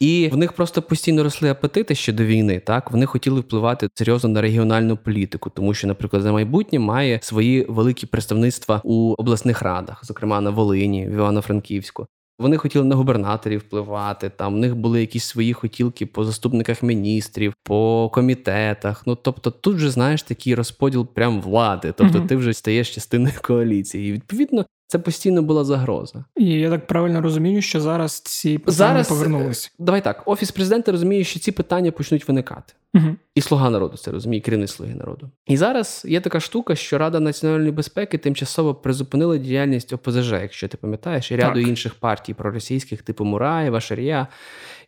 [0.00, 2.60] І в них просто постійно росли апетити ще до війни.
[2.60, 7.66] Так вони хотіли впливати серйозно на регіональну політику, тому що, наприклад, за майбутнє має свої
[7.68, 12.06] великі представництва у обласних радах, зокрема на Волині, в Івано-Франківську.
[12.38, 14.30] Вони хотіли на губернаторів впливати.
[14.30, 19.02] Там в них були якісь свої хотілки по заступниках міністрів, по комітетах.
[19.06, 21.94] Ну тобто, тут же знаєш такий розподіл прям влади.
[21.96, 24.08] Тобто, uh ти вже стаєш частиною коаліції.
[24.08, 26.24] І відповідно це постійно була загроза.
[26.36, 29.70] І я так правильно розумію, що зараз ці питання зараз, повернулися.
[29.78, 32.72] Давай так, офіс президента розуміє, що ці питання почнуть виникати.
[32.94, 33.16] Угу.
[33.34, 35.30] І слуга народу це розуміє, керівник слуги народу.
[35.46, 40.76] І зараз є така штука, що Рада національної безпеки тимчасово призупинила діяльність ОПЗЖ, якщо ти
[40.76, 41.68] пам'ятаєш, і ряду так.
[41.68, 44.26] інших партій проросійських, типу Мураєва, Шарія,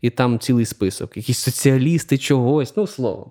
[0.01, 3.31] і там цілий список, якісь соціалісти чогось, ну словом.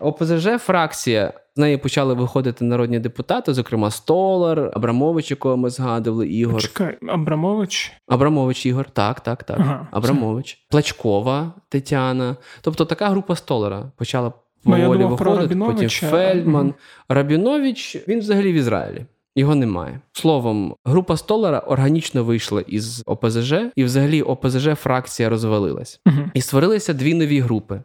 [0.00, 6.62] ОПЗЖ фракція з неї почали виходити народні депутати, зокрема Столар, Абрамович, якого ми згадували, Ігор.
[6.62, 7.92] Чекай, Абрамович?
[8.06, 9.60] Абрамович Ігор, так, так, так.
[9.60, 10.66] Ага, Абрамович, це...
[10.70, 12.36] Плачкова Тетяна.
[12.60, 14.32] Тобто така група Столара почала
[14.64, 15.56] ну, поволі виходити.
[15.56, 16.66] Потім Фельдман.
[16.66, 16.74] Угу.
[17.08, 19.06] Рабінович, він взагалі в Ізраїлі.
[19.38, 20.00] Його немає.
[20.12, 26.00] Словом, група Столара органічно вийшла із ОПЗЖ, і взагалі ОПЗЖ фракція розвалилась.
[26.06, 27.82] uh І створилися дві нові групи.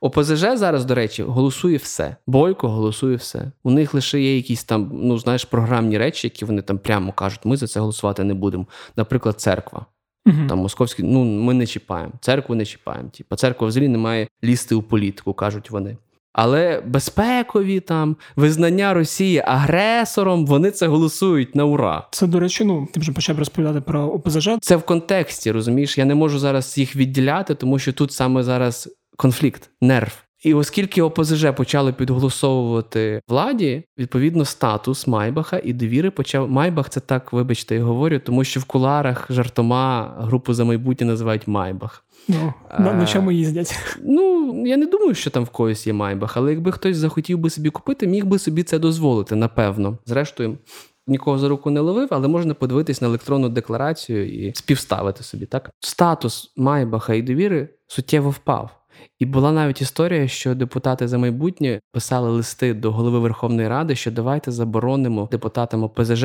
[0.00, 2.16] ОПЗЖ зараз, до речі, голосує все.
[2.26, 3.52] Бойко голосує все.
[3.64, 7.40] У них лише є якісь там, ну знаєш, програмні речі, які вони там прямо кажуть,
[7.44, 8.66] ми за це голосувати не будемо.
[8.96, 9.86] Наприклад, церква.
[10.26, 13.08] uh Там московські, ну ми не чіпаємо, церкву не чіпаємо.
[13.08, 15.96] Типа церква взагалі не має лізти у політику, кажуть вони.
[16.34, 22.06] Але безпекові там визнання Росії агресором, вони це голосують на ура.
[22.10, 24.48] Це до речі, ну ти вже почав розповідати про ОПЗЖ.
[24.60, 25.98] Це в контексті, розумієш?
[25.98, 30.24] Я не можу зараз їх відділяти, тому що тут саме зараз конфлікт, нерв.
[30.44, 36.50] І оскільки ОПЗЖ почали підголосовувати владі, відповідно, статус Майбаха і довіри почав.
[36.50, 41.48] Майбах це так, вибачте, я говорю, тому що в куларах жартома групу за майбутнє називають
[41.48, 42.03] Майбах.
[42.28, 43.96] Ну, на, на чому їздять?
[44.02, 47.50] Ну, я не думаю, що там в когось є Майбах, але якби хтось захотів би
[47.50, 49.98] собі купити, міг би собі це дозволити, напевно.
[50.06, 50.58] Зрештою,
[51.06, 55.46] нікого за руку не ловив, але можна подивитись на електронну декларацію і співставити собі.
[55.46, 58.80] Так, статус Майбаха і довіри суттєво впав.
[59.24, 64.10] І була навіть історія, що депутати за майбутнє писали листи до голови Верховної Ради, що
[64.10, 66.24] давайте заборонимо депутатам ОПЗЖ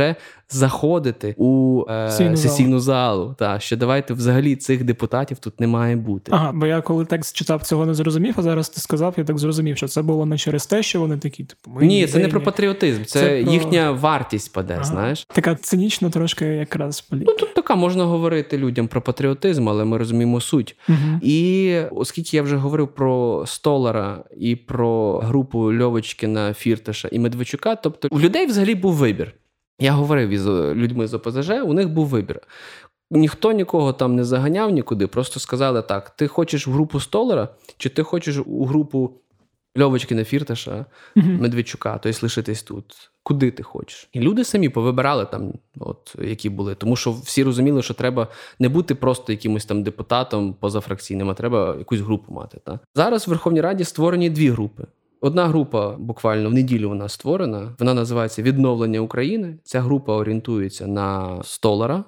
[0.50, 3.36] заходити у е, сесійну залу.
[3.40, 6.32] Та що давайте взагалі цих депутатів тут не має бути.
[6.36, 8.34] Ага, бо я коли текст читав, цього не зрозумів.
[8.38, 11.18] А зараз ти сказав, я так зрозумів, що це було не через те, що вони
[11.18, 13.54] такі, типу, ми ні, це не про патріотизм, це, це про...
[13.54, 14.74] їхня вартість паде.
[14.74, 14.84] Ага.
[14.84, 17.32] Знаєш, така цинічна трошки якраз політика.
[17.32, 20.76] Ну тут така можна говорити людям про патріотизм, але ми розуміємо суть.
[20.90, 21.20] Угу.
[21.22, 27.76] І оскільки я вже говорив про Столара і про групу Льовочкіна, Фірташа і Медведчука.
[27.76, 29.34] Тобто у людей взагалі був вибір.
[29.80, 32.42] Я говорив із людьми з ОПЗЖ, у них був вибір.
[33.12, 37.48] Ніхто нікого там не заганяв нікуди, просто сказали так: ти хочеш в групу Столара,
[37.78, 39.22] чи ти хочеш у групу
[39.78, 43.12] Льовочкіна Фірташа, uh Медведчука, тобто лишитись тут.
[43.24, 44.10] Куди ти хочеш?
[44.14, 46.76] І люди самі повибирали там, от які були.
[46.76, 48.28] Тому що всі розуміли, що треба
[48.60, 52.58] не бути просто якимось там депутатом позафракційним, а треба якусь групу мати.
[52.66, 52.80] Та?
[52.96, 54.86] Зараз в Верховній Раді створені дві групи.
[55.22, 57.76] Одна група буквально в неділю вона створена.
[57.80, 59.58] Вона називається Відновлення України.
[59.64, 62.04] Ця група орієнтується на столара.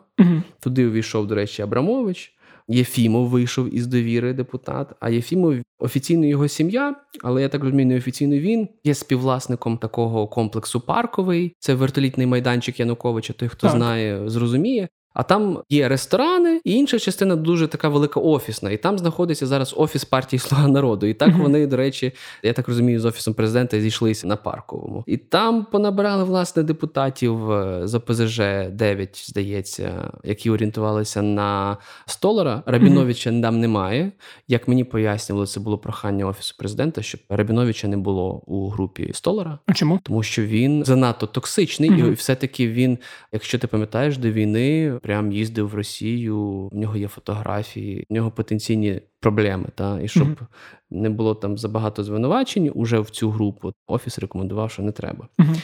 [0.60, 2.34] Туди увійшов, до речі, Абрамович.
[2.72, 4.94] Єфімов вийшов із довіри депутат.
[5.00, 10.28] А Єфімов офіційно його сім'я, але я так розумію, не офіційно він є співвласником такого
[10.28, 11.56] комплексу парковий.
[11.60, 13.34] Це вертолітний майданчик Януковича.
[13.34, 13.76] Той, хто так.
[13.76, 14.88] знає, зрозуміє.
[15.14, 18.72] А там є ресторани, і інша частина дуже така велика офісна.
[18.72, 21.06] І там знаходиться зараз офіс партії Слуга народу.
[21.06, 25.04] І так вони, до речі, я так розумію, з офісом президента зійшлися на парковому.
[25.08, 28.38] І там понабирали власне депутатів е, з ОПЗЖ
[28.72, 32.64] 9, здається, які орієнтувалися на Столара.
[32.66, 34.12] Рабіновича там немає.
[34.48, 39.60] Як мені пояснювали, це було прохання офісу президента, щоб Рабіновича не було у групі Столара.
[39.66, 40.00] А чому?
[40.04, 42.98] Тому що він занадто токсичний, і все-таки він,
[43.32, 46.70] якщо ти пам'ятаєш, до війни прям їздив в Росію.
[46.72, 49.66] В нього є фотографії, в нього потенційні проблеми.
[49.76, 50.48] Та і щоб mm-hmm.
[50.92, 55.28] не було там забагато звинувачень, уже в цю групу офіс рекомендував, що не треба.
[55.40, 55.62] Mm-hmm.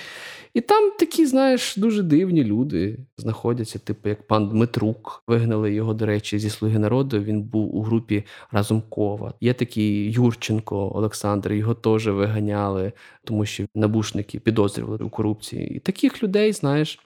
[0.54, 5.24] І там такі, знаєш, дуже дивні люди знаходяться, типу як пан Дмитрук.
[5.28, 7.20] Вигнали його, до речі, зі слуги народу.
[7.20, 9.34] Він був у групі Разумкова.
[9.42, 12.92] Є такий Юрченко Олександр, його теж виганяли,
[13.24, 15.76] тому що набушники підозрювали у корупції.
[15.76, 17.00] І таких людей, знаєш.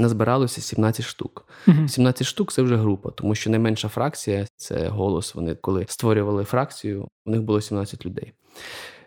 [0.00, 1.46] Назбиралося 17 штук.
[1.66, 1.88] Uh-huh.
[1.88, 5.34] 17 штук це вже група, тому що найменша фракція це голос.
[5.34, 8.32] Вони коли створювали фракцію, у них було 17 людей.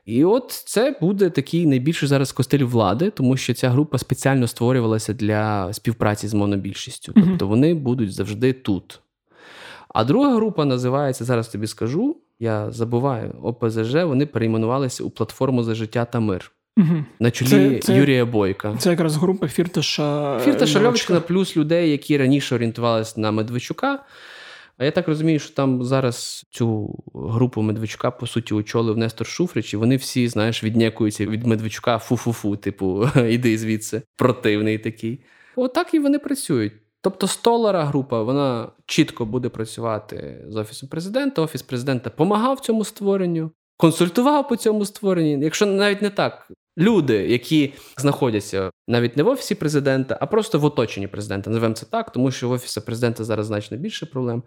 [0.06, 5.13] І от це буде такий найбільший зараз костиль влади, тому що ця група спеціально створювалася
[5.13, 7.13] для співпраці з монобільшістю.
[7.15, 8.99] Тобто вони будуть завжди тут.
[9.89, 12.17] А друга група називається зараз тобі скажу.
[12.39, 13.93] Я забуваю ОПЗЖ.
[13.95, 16.51] Вони перейменувалися у платформу за життя та мир.
[16.77, 17.05] Угу.
[17.19, 18.75] На чолі це, це, Юрія Бойка.
[18.79, 20.39] Це якраз група Фірташа.
[20.39, 23.99] Фірташа Льовочкина плюс людей, які раніше орієнтувалися на Медведчука.
[24.77, 29.73] А я так розумію, що там зараз цю групу Медведчука, по суті, очолив Нестор Шуфрич,
[29.73, 35.23] і вони всі, знаєш, віднякуються від Медведчука фу-фу-фу, типу, іди звідси, противний такий.
[35.55, 36.73] Отак і вони працюють.
[37.01, 41.41] Тобто столара група вона чітко буде працювати з офісом президента.
[41.41, 45.43] Офіс президента допомагав цьому створенню, консультував по цьому створенні.
[45.43, 50.65] Якщо навіть не так, люди, які знаходяться навіть не в офісі президента, а просто в
[50.65, 51.49] оточенні президента.
[51.49, 54.43] Називаємо це так, тому що в офісі президента зараз значно більше проблем.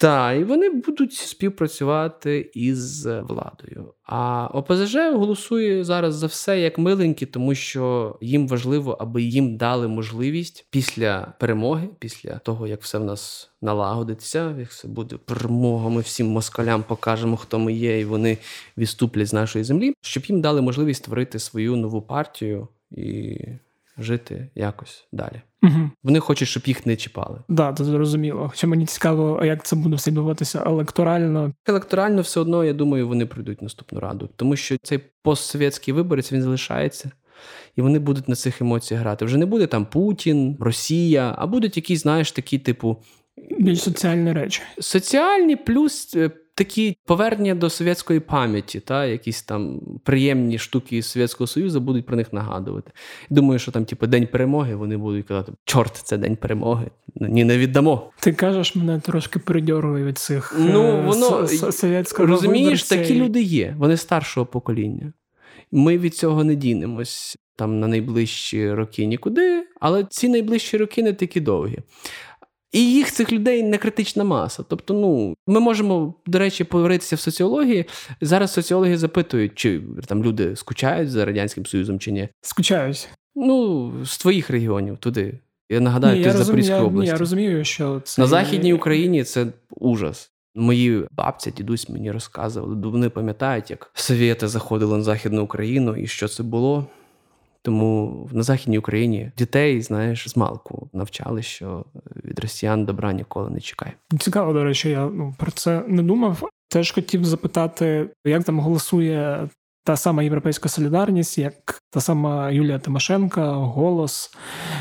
[0.00, 3.94] Так, і вони будуть співпрацювати із владою.
[4.04, 9.88] А ОПЗЖ голосує зараз за все як миленькі, тому що їм важливо, аби їм дали
[9.88, 16.00] можливість після перемоги, після того як все в нас налагодиться, як все буде перемога, ми
[16.00, 18.38] всім москалям покажемо, хто ми є, і вони
[18.78, 23.36] відступлять з нашої землі, щоб їм дали можливість створити свою нову партію і
[24.00, 25.42] жити якось далі.
[25.62, 25.90] Угу.
[26.02, 27.38] Вони хочуть, щоб їх не чіпали.
[27.48, 28.48] Да, це зрозуміло.
[28.50, 31.52] Хоча мені цікаво, як це буде все відбуватися електорально.
[31.66, 36.42] Електорально все одно, я думаю, вони пройдуть наступну раду, тому що цей постсовєтський виборець він
[36.42, 37.10] залишається.
[37.76, 39.24] І вони будуть на цих емоціях грати.
[39.24, 43.02] Вже не буде там Путін, Росія, а будуть якісь, знаєш, такі, типу.
[43.58, 44.62] Більш соціальні речі.
[44.78, 51.46] Соціальні плюс е, такі повернення до совєтської пам'яті, та якісь там приємні штуки із Совєтського
[51.46, 52.92] Союзу будуть про них нагадувати.
[53.30, 56.90] Думаю, що там, типу, День перемоги, вони будуть казати, чорт, це день перемоги.
[57.14, 58.10] Ні, не віддамо.
[58.20, 63.74] Ти кажеш, мене трошки придьоргує від цих ну, е, воно, совєтського Розумієш, такі люди є,
[63.78, 65.12] вони старшого покоління.
[65.72, 71.12] Ми від цього не дінемось там на найближчі роки нікуди, але ці найближчі роки не
[71.12, 71.78] такі довгі.
[72.72, 74.64] І їх цих людей не критична маса.
[74.68, 77.84] Тобто, ну ми можемо, до речі, поговоритися в соціології.
[78.20, 82.28] Зараз соціологи запитують, чи там люди скучають за радянським союзом чи ні.
[82.40, 83.08] Скучають.
[83.34, 85.38] Ну, з твоїх регіонів туди.
[85.70, 87.00] Я нагадаю, ні, ти з Запорізької області.
[87.00, 90.30] Ні, я розумію, що це на західній Україні це ужас.
[90.54, 96.28] Мої бабця, дідусь мені розказували, вони пам'ятають, як совєти заходили на Західну Україну і що
[96.28, 96.86] це було.
[97.62, 101.84] Тому на західній Україні дітей, знаєш, з малку навчали, що
[102.24, 103.92] від росіян добра ніколи не чекає.
[104.18, 106.48] Цікаво, до речі, я ну про це не думав.
[106.68, 109.48] Теж хотів запитати, як там голосує
[109.84, 114.30] та сама Європейська солідарність, як та сама Юлія Тимошенка, голос,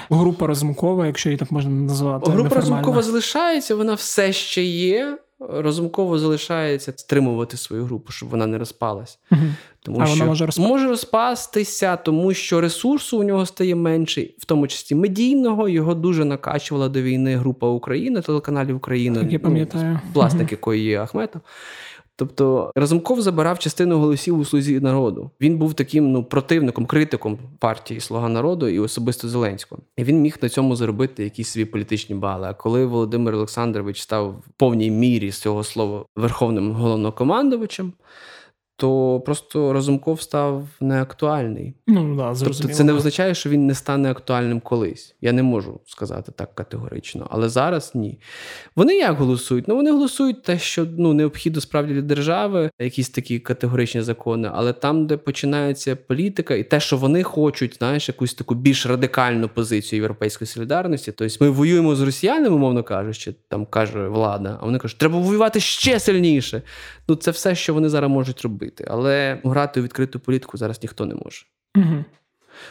[0.09, 2.31] група Розумкова, якщо її так можна назвати.
[2.31, 5.17] Група Розумкова залишається, вона все ще є.
[5.39, 9.19] Розумково залишається стримувати свою групу, щоб вона не розпалась.
[9.32, 9.41] Угу.
[9.82, 10.62] Тому а що вона може розпа...
[10.62, 15.69] може розпастися, тому що ресурсу у нього стає менше, в тому числі медійного.
[15.69, 19.28] Його дуже накачувала до війни група України, телеканалів України.
[19.32, 19.99] Я пам'ятаю.
[20.06, 21.41] Ну, власник якої є Ахметов.
[22.19, 25.32] Тобто Разумков забирав частину голосів у слузі народу.
[25.41, 29.82] Він був таким ну противником, критиком партії Слуга народу і особисто Зеленського.
[29.97, 32.47] І він міг на цьому заробити якісь свої політичні бали.
[32.47, 37.93] А коли Володимир Олександрович став в повній мірі з цього слова верховним головнокомандувачем,
[38.79, 41.73] то просто Разумков став неактуальний.
[41.87, 42.59] Ну да, зрозуміло.
[42.61, 45.15] Тобто це не означає, що він не стане актуальним колись.
[45.21, 47.27] Я не можу сказати так категорично.
[47.29, 48.19] Але зараз ні.
[48.75, 49.67] Вони як голосують?
[49.67, 54.73] Ну вони голосують те, що ну необхідно справді для держави, якісь такі категоричні закони, але
[54.73, 59.97] там, де починається політика, і те, що вони хочуть, знаєш, якусь таку більш радикальну позицію
[59.97, 61.11] європейської солідарності.
[61.11, 65.59] Тобто ми воюємо з росіянами, умовно кажучи, там каже влада, а вони кажуть, треба воювати
[65.59, 66.61] ще сильніше.
[67.07, 68.86] Ну це все, що вони зараз можуть робити робити.
[68.88, 71.45] Але грати у відкриту політику зараз ніхто не може.
[71.77, 72.05] Угу.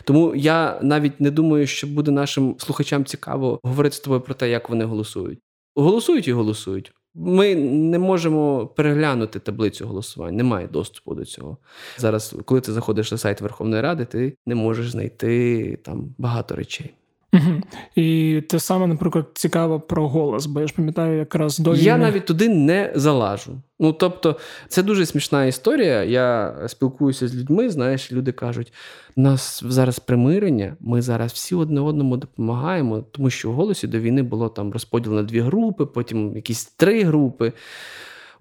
[0.04, 4.50] Тому я навіть не думаю, що буде нашим слухачам цікаво говорити з тобою про те,
[4.50, 5.38] як вони голосують.
[5.76, 6.92] Голосують і голосують.
[7.14, 11.58] Ми не можемо переглянути таблицю голосувань, немає доступу до цього.
[11.96, 16.94] Зараз, коли ти заходиш на сайт Верховної Ради, ти не можеш знайти там багато речей.
[17.32, 17.62] Угу.
[17.94, 22.26] І те саме, наприклад, цікаво про голос, бо я ж пам'ятаю, якраз до я навіть
[22.26, 23.62] туди не залажу.
[23.80, 24.36] Ну тобто,
[24.68, 26.04] це дуже смішна історія.
[26.04, 27.70] Я спілкуюся з людьми.
[27.70, 28.72] Знаєш, люди кажуть:
[29.16, 33.98] у нас зараз примирення, ми зараз всі одне одному допомагаємо, тому що в голосі до
[33.98, 37.52] війни було там розподіл на дві групи, потім якісь три групи.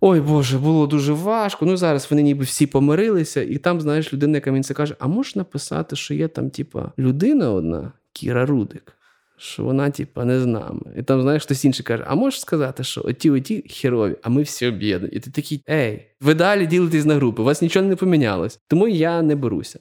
[0.02, 1.66] Ой Боже, було дуже важко.
[1.66, 5.08] Ну зараз вони ніби всі помирилися, і там, знаєш, людина, яка мені це каже: а
[5.08, 8.94] можеш написати, що є там, типа, людина одна, Кіра Рудик,
[9.38, 10.82] що вона, типа, не з нами.
[10.98, 14.42] І там, знаєш, хтось інший каже: А можеш сказати, що оті оті херові, а ми
[14.42, 15.14] всі об'єднані.
[15.16, 18.60] І ти такий, ей, ви далі ділитесь на групи, у вас нічого не помінялось.
[18.68, 19.80] Тому я не беруся.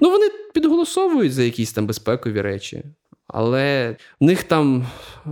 [0.00, 2.84] Ну, вони підголосовують за якісь там безпекові речі.
[3.26, 4.86] Але в них там
[5.26, 5.30] е,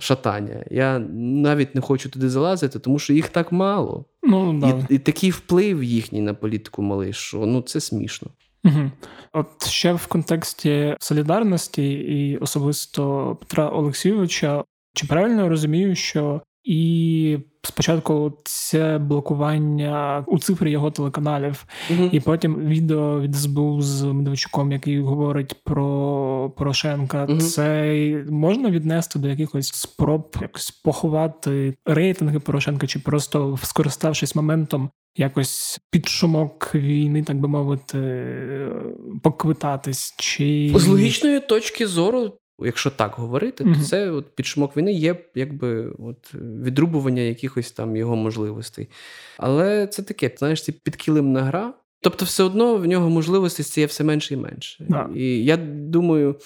[0.00, 0.64] шатання.
[0.70, 4.04] Я навіть не хочу туди залазити, тому що їх так мало.
[4.22, 4.86] Ну, да.
[4.90, 8.28] І і такий вплив їхній на політику малий, що ну це смішно.
[8.64, 8.90] Угу.
[9.32, 17.38] От ще в контексті солідарності і особисто Петра Олексійовича, чи правильно я розумію, що і
[17.62, 24.72] спочатку це блокування у цифрі його телеканалів, uh і потім відео від СБУ з Медведчуком,
[24.72, 27.26] який говорить про Порошенка.
[27.26, 34.90] uh Це можна віднести до якихось спроб якось поховати рейтинги Порошенка, чи просто скориставшись моментом.
[35.16, 37.98] Якось під шумок війни, так би мовити,
[39.22, 42.32] поквитатись, чи з логічної точки зору
[42.66, 43.78] Якщо так говорити, mm-hmm.
[43.78, 48.88] то це от під шумок війни є якби от відрубування якихось там його можливостей.
[49.36, 51.74] Але це таке, знаєш, це підкілимна гра.
[52.02, 54.84] Тобто, все одно в нього можливостей стає все менше і менше.
[54.88, 55.14] Yeah.
[55.14, 56.36] І я думаю,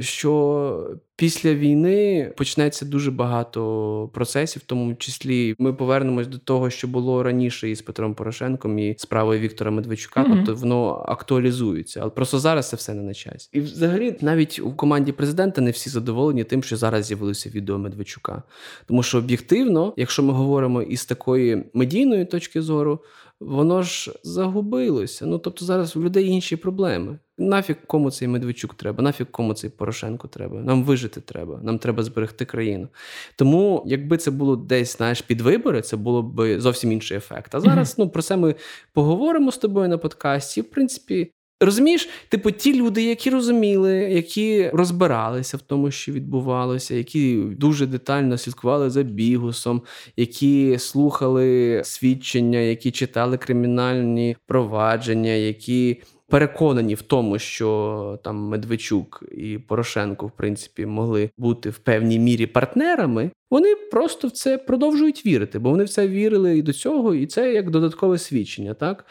[0.00, 6.88] що після війни почнеться дуже багато процесів, в тому числі ми повернемось до того, що
[6.88, 10.20] було раніше із Петром Порошенком і справою Віктора Медведчука.
[10.20, 10.36] Mm-hmm.
[10.36, 13.48] Тобто воно актуалізується, але просто зараз це все не на часі.
[13.52, 18.42] І, взагалі, навіть у команді президента не всі задоволені тим, що зараз з'явилося відео Медведчука,
[18.86, 23.00] тому що об'єктивно, якщо ми говоримо із такої медійної точки зору
[23.40, 25.26] воно ж загубилося.
[25.26, 27.18] Ну тобто зараз у людей інші проблеми.
[27.38, 30.60] Нафіг кому цей Медведчук треба, нафіг кому цей Порошенко треба.
[30.60, 32.88] Нам вижити треба, нам треба зберегти країну.
[33.36, 37.54] Тому, якби це було десь знаєш, під вибори, це було б зовсім інший ефект.
[37.54, 38.54] А зараз ну про це ми
[38.92, 40.60] поговоримо з тобою на подкасті.
[40.60, 41.32] В принципі,
[41.62, 48.38] Розумієш, типу, ті люди, які розуміли, які розбиралися в тому, що відбувалося, які дуже детально
[48.38, 49.82] слідкували за бігусом,
[50.16, 59.58] які слухали свідчення, які читали кримінальні провадження, які переконані в тому, що там Медведчук і
[59.58, 63.30] Порошенко, в принципі, могли бути в певній мірі партнерами.
[63.50, 67.26] Вони просто в це продовжують вірити, бо вони в це вірили і до цього, і
[67.26, 69.06] це як додаткове свідчення, так.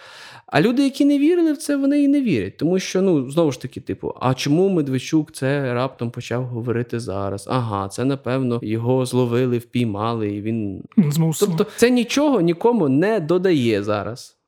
[0.46, 2.58] А люди, які не вірили в це, вони і не вірять.
[2.58, 7.48] Тому що, ну, знову ж таки, типу, а чому Медведчук це раптом почав говорити зараз?
[7.50, 10.84] Ага, це напевно його зловили, впіймали, і він.
[10.98, 11.54] Змусили.
[11.58, 14.39] Тобто, це нічого нікому не додає зараз.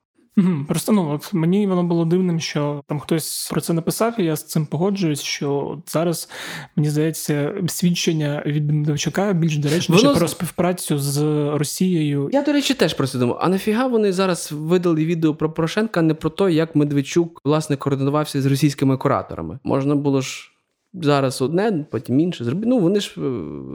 [0.68, 4.36] Просто ну от мені воно було дивним, що там хтось про це написав, і я
[4.36, 5.22] з цим погоджуюсь.
[5.22, 6.30] Що зараз
[6.76, 10.20] мені здається, свідчення від Медведчука більш доречніше воно...
[10.20, 11.22] про співпрацю з
[11.58, 12.30] Росією.
[12.34, 13.40] Я до речі, теж про це думаю.
[13.42, 18.42] А нафіга вони зараз видали відео про Порошенка не про те, як Медведчук власне координувався
[18.42, 19.60] з російськими кураторами.
[19.64, 20.51] Можна було ж
[20.94, 22.44] зараз одне, потім інше.
[22.44, 22.68] Зробити.
[22.70, 23.22] Ну, вони ж е,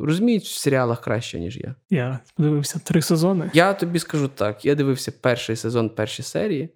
[0.05, 1.75] розуміють в серіалах краще, ніж я.
[1.91, 3.51] Я дивився три сезони.
[3.55, 6.69] Я тобі скажу так: я дивився перший сезон, перші серії.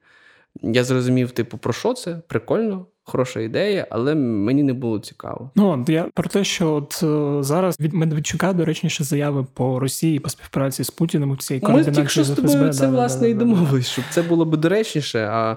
[0.62, 2.14] Я зрозумів, типу, про що це?
[2.26, 5.50] Прикольно, хороша ідея, але мені не було цікаво.
[5.56, 10.28] Ну я про те, що от е, зараз від Медведчука доречніше заяви по Росії по
[10.28, 12.70] співпраці з Путіним у цій координації з ФСБ.
[12.70, 15.28] Це да, власне да, і домовились, щоб це було б доречніше.
[15.32, 15.56] а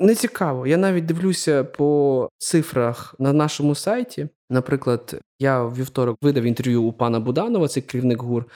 [0.00, 0.66] не цікаво.
[0.66, 4.28] Я навіть дивлюся по цифрах на нашому сайті.
[4.50, 8.46] Наприклад, я вівторок видав інтерв'ю у пана Буданова, це керівник ГУР.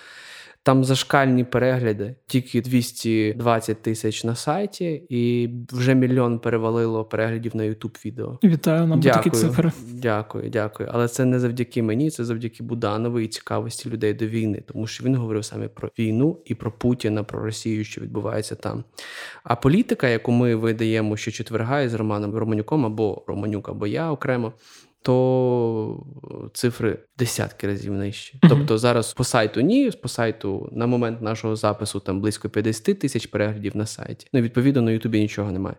[0.65, 8.07] Там зашкальні перегляди, тільки 220 тисяч на сайті, і вже мільйон перевалило переглядів на youtube
[8.07, 8.39] відео.
[8.45, 9.73] Вітаю нам дякую, такі цифри.
[9.93, 10.89] Дякую, дякую.
[10.93, 15.05] Але це не завдяки мені, це завдяки Буданову і цікавості людей до війни, тому що
[15.05, 18.85] він говорив саме про війну і про Путіна, про Росію, що відбувається там.
[19.45, 24.53] А політика, яку ми видаємо щочетверга із Романом Романюком або Романюк, або я окремо
[25.03, 26.07] то
[26.53, 28.39] цифри десятки разів нижчі.
[28.49, 33.27] Тобто зараз по сайту ні, по сайту на момент нашого запису там близько 50 тисяч
[33.27, 34.27] переглядів на сайті.
[34.33, 35.77] Ну, відповідно, на Ютубі нічого немає.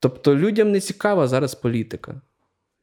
[0.00, 2.20] Тобто людям не цікава зараз політика.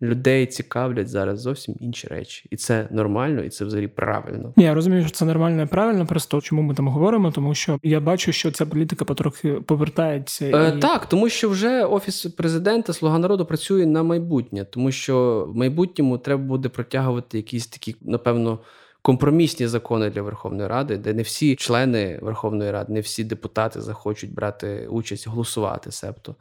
[0.04, 4.54] Людей цікавлять зараз зовсім інші речі, і це нормально, і це взагалі правильно.
[4.56, 6.06] Ні, Я розумію, що це нормально і правильно.
[6.06, 10.46] Просто чому ми там говоримо, тому що я бачу, що ця політика потрохи повертається.
[10.46, 15.56] Е, Так, тому що вже офіс президента Слуга народу працює на майбутнє, тому що в
[15.56, 18.60] майбутньому треба буде протягувати якісь такі, напевно
[19.04, 24.34] компромісні закони для Верховної Ради, де не всі члени Верховної Ради, не всі депутати захочуть
[24.34, 25.92] брати участь, голосувати.
[25.92, 26.36] Себто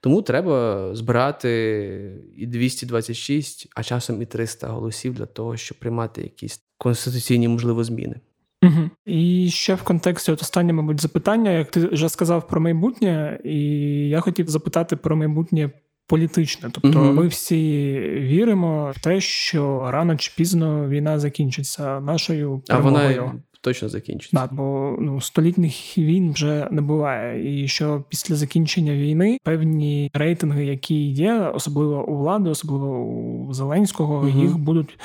[0.00, 1.50] тому треба збирати
[2.36, 8.20] і 226, а часом і 300 голосів для того, щоб приймати якісь конституційні можливо зміни.
[8.62, 8.90] Угу.
[9.06, 13.58] І ще в контексті от останнє, мабуть, запитання, як ти вже сказав про майбутнє, і
[14.08, 15.70] я хотів запитати про майбутнє
[16.08, 16.70] політичне.
[16.72, 17.12] Тобто, угу.
[17.12, 23.18] ми всі віримо в те, що рано чи пізно війна закінчиться нашою перемогою.
[23.18, 24.36] А вона точно закінчиться.
[24.36, 27.62] Так, бо ну столітніх війн вже не буває.
[27.62, 32.98] І що після закінчення війни певні рейтинги, які є, особливо у влади, особливо
[33.48, 34.28] у Зеленського, угу.
[34.28, 34.98] їх будуть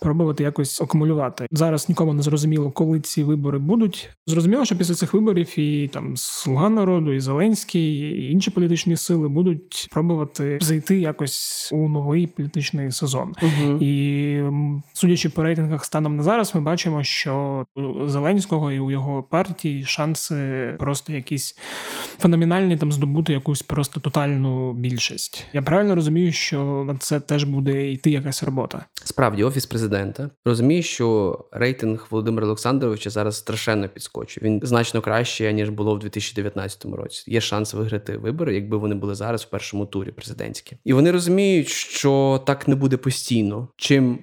[0.00, 1.46] пробувати якось акумулювати.
[1.50, 4.10] Зараз нікому не зрозуміло, коли ці вибори будуть.
[4.26, 9.28] Зрозуміло, що після цих виборів і там слуга народу, і Зеленський, і інші політичні сили
[9.28, 13.34] будуть пробувати зайти якось у новий політичний сезон.
[13.42, 13.78] Угу.
[13.80, 14.42] І
[14.92, 17.66] судячи по рейтингах станом на зараз, ми бачимо, що
[18.08, 21.58] Зеленського і у його партії шанси просто якісь
[22.18, 25.46] феноменальні там здобути якусь просто тотальну більшість.
[25.52, 28.84] Я правильно розумію, що на це теж буде йти якась робота.
[29.04, 34.42] Справді, офіс президента розуміє, що рейтинг Володимира Олександровича зараз страшенно підскочив.
[34.42, 37.30] Він значно краще ніж було в 2019 році.
[37.30, 41.68] Є шанс виграти вибори, якби вони були зараз в першому турі президентські, і вони розуміють,
[41.68, 43.68] що так не буде постійно.
[43.76, 44.18] Чим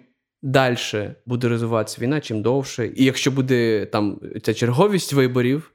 [0.45, 0.77] далі
[1.25, 2.91] буде розвиватися війна, чим довше.
[2.95, 5.71] І якщо буде там ця черговість виборів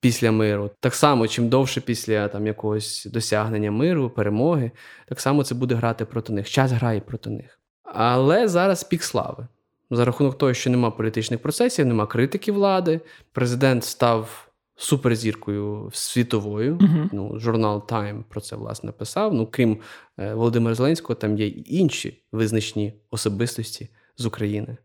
[0.00, 4.70] після миру, так само, чим довше після там якогось досягнення миру, перемоги,
[5.08, 6.50] так само це буде грати проти них.
[6.50, 7.58] Час грає проти них.
[7.84, 9.46] Але зараз пік слави.
[9.90, 13.00] За рахунок того, що нема політичних процесів, нема критики влади.
[13.32, 16.76] Президент став суперзіркою світовою.
[16.76, 17.08] Uh-huh.
[17.12, 19.34] Ну, Журнал Time про це власне писав.
[19.34, 19.78] Ну, крім
[20.18, 23.88] е, Володимира Зеленського, там є й інші визначні особистості
[24.22, 24.76] з України.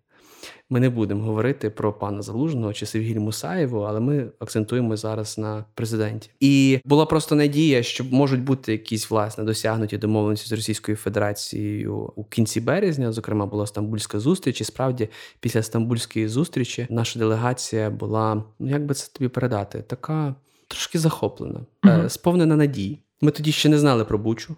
[0.70, 5.66] Ми не будемо говорити про пана Залужного чи Севгіль Мусаєву, але ми акцентуємо зараз на
[5.74, 6.30] президенті.
[6.40, 12.24] І була просто надія, що можуть бути якісь власне досягнуті домовленості з Російською Федерацією у
[12.24, 13.12] кінці березня.
[13.12, 14.62] Зокрема, була стамбульська зустріч.
[14.62, 15.10] І справді,
[15.40, 20.36] після стамбульської зустрічі наша делегація була, ну як би це тобі передати, така
[20.68, 22.10] трошки захоплена, угу.
[22.10, 23.00] сповнена надій.
[23.22, 24.56] Ми тоді ще не знали про Бучу.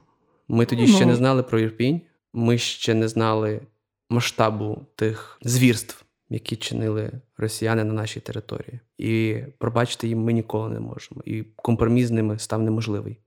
[0.48, 2.02] Ми тоді ну, ще не знали про Ірпінь.
[2.34, 3.62] Ми ще не знали
[4.10, 8.80] масштабу тих звірств, які чинили росіяни на нашій території.
[8.98, 11.22] І пробачити їм ми ніколи не можемо.
[11.26, 13.18] І компроміс з ними став неможливий.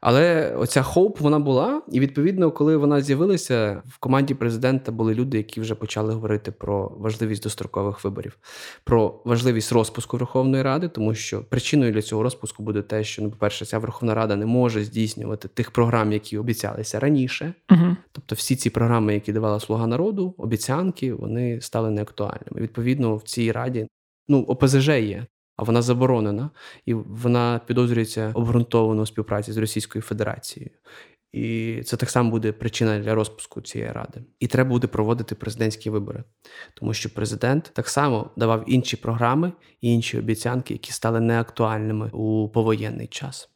[0.00, 5.36] Але оця хоуп вона була, і відповідно, коли вона з'явилася, в команді президента були люди,
[5.36, 8.38] які вже почали говорити про важливість дострокових виборів,
[8.84, 13.30] про важливість розпуску Верховної Ради, тому що причиною для цього розпуску буде те, що ну,
[13.30, 17.54] по-перше, ця Верховна Рада не може здійснювати тих програм, які обіцялися раніше.
[17.70, 17.96] Угу.
[18.12, 22.60] Тобто, всі ці програми, які давала Слуга народу, обіцянки, вони стали неактуальними.
[22.60, 23.86] Відповідно, в цій раді
[24.28, 25.26] ну ОПЗЖ є
[25.60, 26.50] а вона заборонена,
[26.86, 30.70] і вона підозрюється обґрунтовано співпраці з Російською Федерацією.
[31.32, 34.22] І це так само буде причина для розпуску цієї ради.
[34.38, 36.24] І треба буде проводити президентські вибори,
[36.74, 42.48] тому що президент так само давав інші програми і інші обіцянки, які стали неактуальними у
[42.48, 43.50] повоєнний час.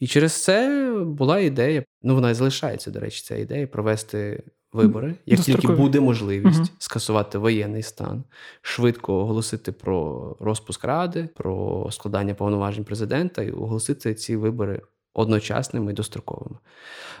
[0.00, 5.14] І через це була ідея, ну вона і залишається, до речі, ця ідея провести вибори,
[5.26, 6.68] як тільки буде можливість угу.
[6.78, 8.24] скасувати воєнний стан,
[8.62, 14.82] швидко оголосити про розпуск ради, про складання повноважень президента і оголосити ці вибори.
[15.14, 16.56] Одночасними і достроковими.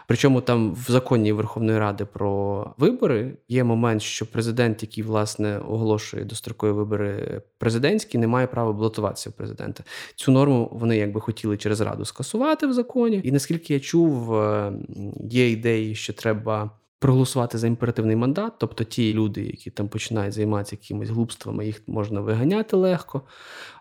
[0.06, 6.24] Причому там в законі Верховної Ради про вибори є момент, що президент, який власне оголошує
[6.24, 9.84] дострокові вибори президентські, не має права балотуватися в президента.
[10.16, 13.20] Цю норму вони якби хотіли через раду скасувати в законі.
[13.24, 14.72] І наскільки я чув, е,
[15.30, 16.70] є ідеї, що треба
[17.02, 22.20] проголосувати за імперативний мандат, тобто ті люди, які там починають займатися якимись глупствами, їх можна
[22.20, 23.22] виганяти легко.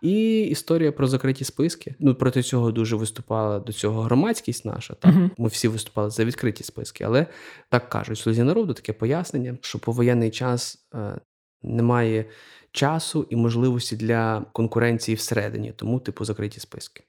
[0.02, 1.96] І історія про закриті списки.
[2.00, 4.94] Ну проти цього дуже виступала до цього громадськість наша.
[4.94, 5.30] Так uh-huh.
[5.38, 7.28] ми всі виступали за відкриті списки, але
[7.70, 11.20] так кажуть, слузі народу таке пояснення, що повоєнний час е,
[11.64, 12.26] немає
[12.72, 17.04] часу і можливості для конкуренції всередині, тому типу закриті списки.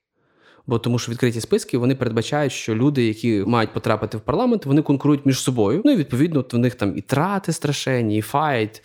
[0.66, 4.82] Бо тому, що відкриті списки вони передбачають, що люди, які мають потрапити в парламент, вони
[4.82, 5.82] конкурують між собою.
[5.84, 8.82] Ну і відповідно в них там і трати страшенні, і файт.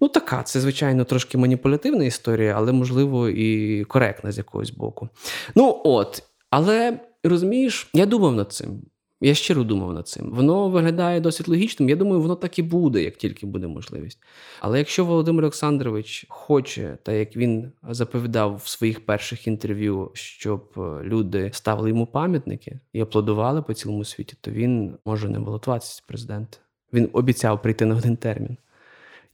[0.00, 5.08] Ну, така, це, звичайно, трошки маніпулятивна історія, але, можливо, і коректна з якогось боку.
[5.54, 8.82] Ну, от, але розумієш, я думав над цим.
[9.20, 10.30] Я щиро думав над цим.
[10.30, 11.88] Воно виглядає досить логічним.
[11.88, 14.18] Я думаю, воно так і буде, як тільки буде можливість.
[14.60, 21.50] Але якщо Володимир Олександрович хоче, та як він заповідав в своїх перших інтерв'ю, щоб люди
[21.54, 26.60] ставили йому пам'ятники і аплодували по цілому світі, то він може не балотуватися президент.
[26.92, 28.56] Він обіцяв прийти на один термін.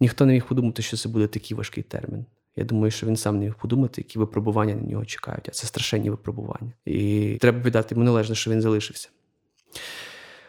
[0.01, 2.25] Ніхто не міг подумати, що це буде такий важкий термін.
[2.57, 5.49] Я думаю, що він сам не міг подумати, які випробування на нього чекають.
[5.49, 6.73] А це страшенні випробування.
[6.85, 9.09] І треба віддати йому належно, що він залишився.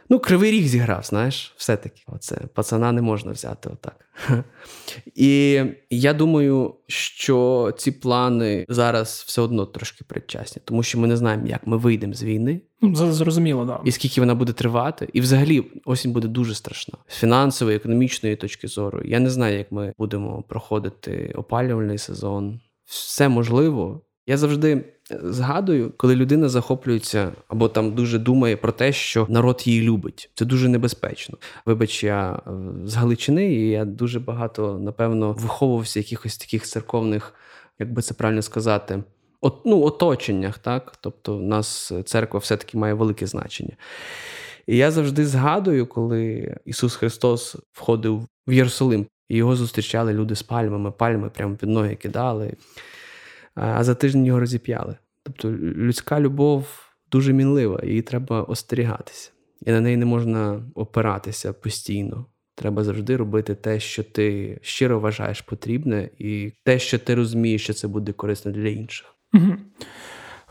[0.10, 2.02] Ну, кривий ріг зіграв, знаєш, все-таки.
[2.08, 4.06] Оце пацана не можна взяти отак.
[5.16, 11.18] І я думаю, що ці плани зараз все одно трошки предчасні, тому що ми не
[11.18, 12.62] знаємо, як ми вийдемо з війни.
[12.82, 13.82] Ну, зрозуміло, да.
[13.86, 15.10] І скільки вона буде тривати.
[15.14, 19.02] І взагалі осінь буде дуже страшна з фінансової, економічної точки зору.
[19.06, 22.60] Я не знаю, як ми будемо проходити опалювальний сезон.
[22.86, 24.02] Все можливо.
[24.28, 29.82] Я завжди згадую, коли людина захоплюється або там дуже думає про те, що народ її
[29.82, 30.30] любить.
[30.36, 31.38] Це дуже небезпечно.
[31.66, 32.52] Вибач, я е,
[32.86, 37.34] з Галичини, і я дуже багато напевно виховувався якихось таких церковних,
[37.80, 39.04] як би це правильно сказати.
[39.42, 40.94] От, ну, оточеннях, так?
[41.02, 43.74] Тобто, в нас церква все-таки має велике значення.
[44.68, 50.44] І я завжди згадую, коли Ісус Христос входив в Єрусалим, і його зустрічали люди з
[50.44, 52.54] пальмами, пальми прямо під ноги кидали
[53.58, 54.96] а за тиждень його розіп'яли.
[55.24, 56.68] Тобто людська любов
[57.12, 59.32] дуже мінлива, її треба остерігатися.
[59.66, 62.26] І на неї не можна опиратися постійно.
[62.56, 67.74] Треба завжди робити те, що ти щиро вважаєш потрібне, і те, що ти розумієш, що
[67.74, 69.16] це буде корисно для інших.
[69.34, 69.56] Угу.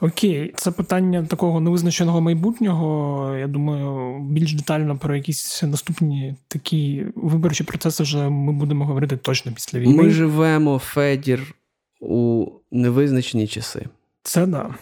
[0.00, 3.36] Окей, це питання такого невизначеного майбутнього.
[3.36, 9.52] Я думаю, більш детально про якісь наступні такі виборчі процеси вже ми будемо говорити точно
[9.52, 10.02] після війни.
[10.02, 11.54] Ми живемо, Федір,
[12.00, 13.86] у невизначені часи.
[14.22, 14.74] Це да,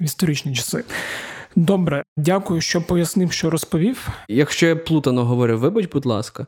[0.00, 0.84] в історичні часи.
[1.56, 4.08] Добре, дякую, що пояснив, що розповів.
[4.28, 6.46] Якщо я плутано говорив, вибач, будь ласка,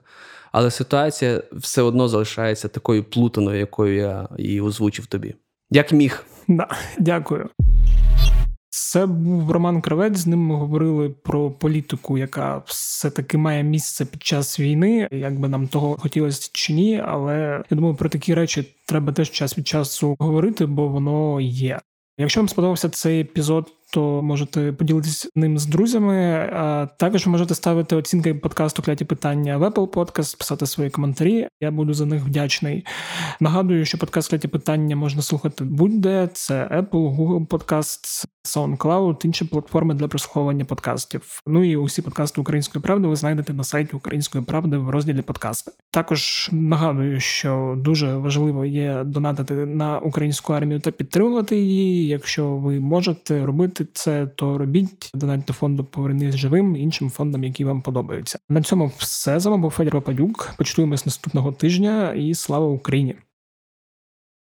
[0.52, 5.34] але ситуація все одно залишається такою плутаною, якою я її озвучив тобі.
[5.70, 6.24] Як міг.
[6.48, 6.68] Да,
[6.98, 7.48] Дякую.
[8.70, 10.18] Це був Роман Кравець.
[10.18, 15.48] З ним ми говорили про політику, яка все-таки має місце під час війни, як би
[15.48, 17.02] нам того хотілося чи ні.
[17.06, 21.80] Але я думаю, про такі речі треба теж час від часу говорити, бо воно є.
[22.18, 26.50] Якщо вам сподобався цей епізод, то можете поділитися ним з друзями.
[26.52, 31.48] А також можете ставити оцінки подкасту кляті питання в Apple Podcast, писати свої коментарі.
[31.60, 32.86] Я буду за них вдячний.
[33.40, 36.28] Нагадую, що подкаст кляті питання можна слухати будь-де.
[36.32, 41.42] Це Apple, Google Podcasts, SoundCloud, інші платформи для прослуховування подкастів.
[41.46, 45.72] Ну і усі подкасти української правди ви знайдете на сайті Української правди в розділі подкасти.
[45.90, 52.06] Також нагадую, що дуже важливо є донатити на українську армію та підтримувати її.
[52.06, 57.82] Якщо ви можете робити це, то робіть донатьте фонду «Повернись живим іншим фондам, які вам
[57.82, 58.38] подобаються.
[58.48, 60.52] На цьому все з вами був Федір Пападюк.
[60.58, 63.14] Почуємось наступного тижня і слава Україні.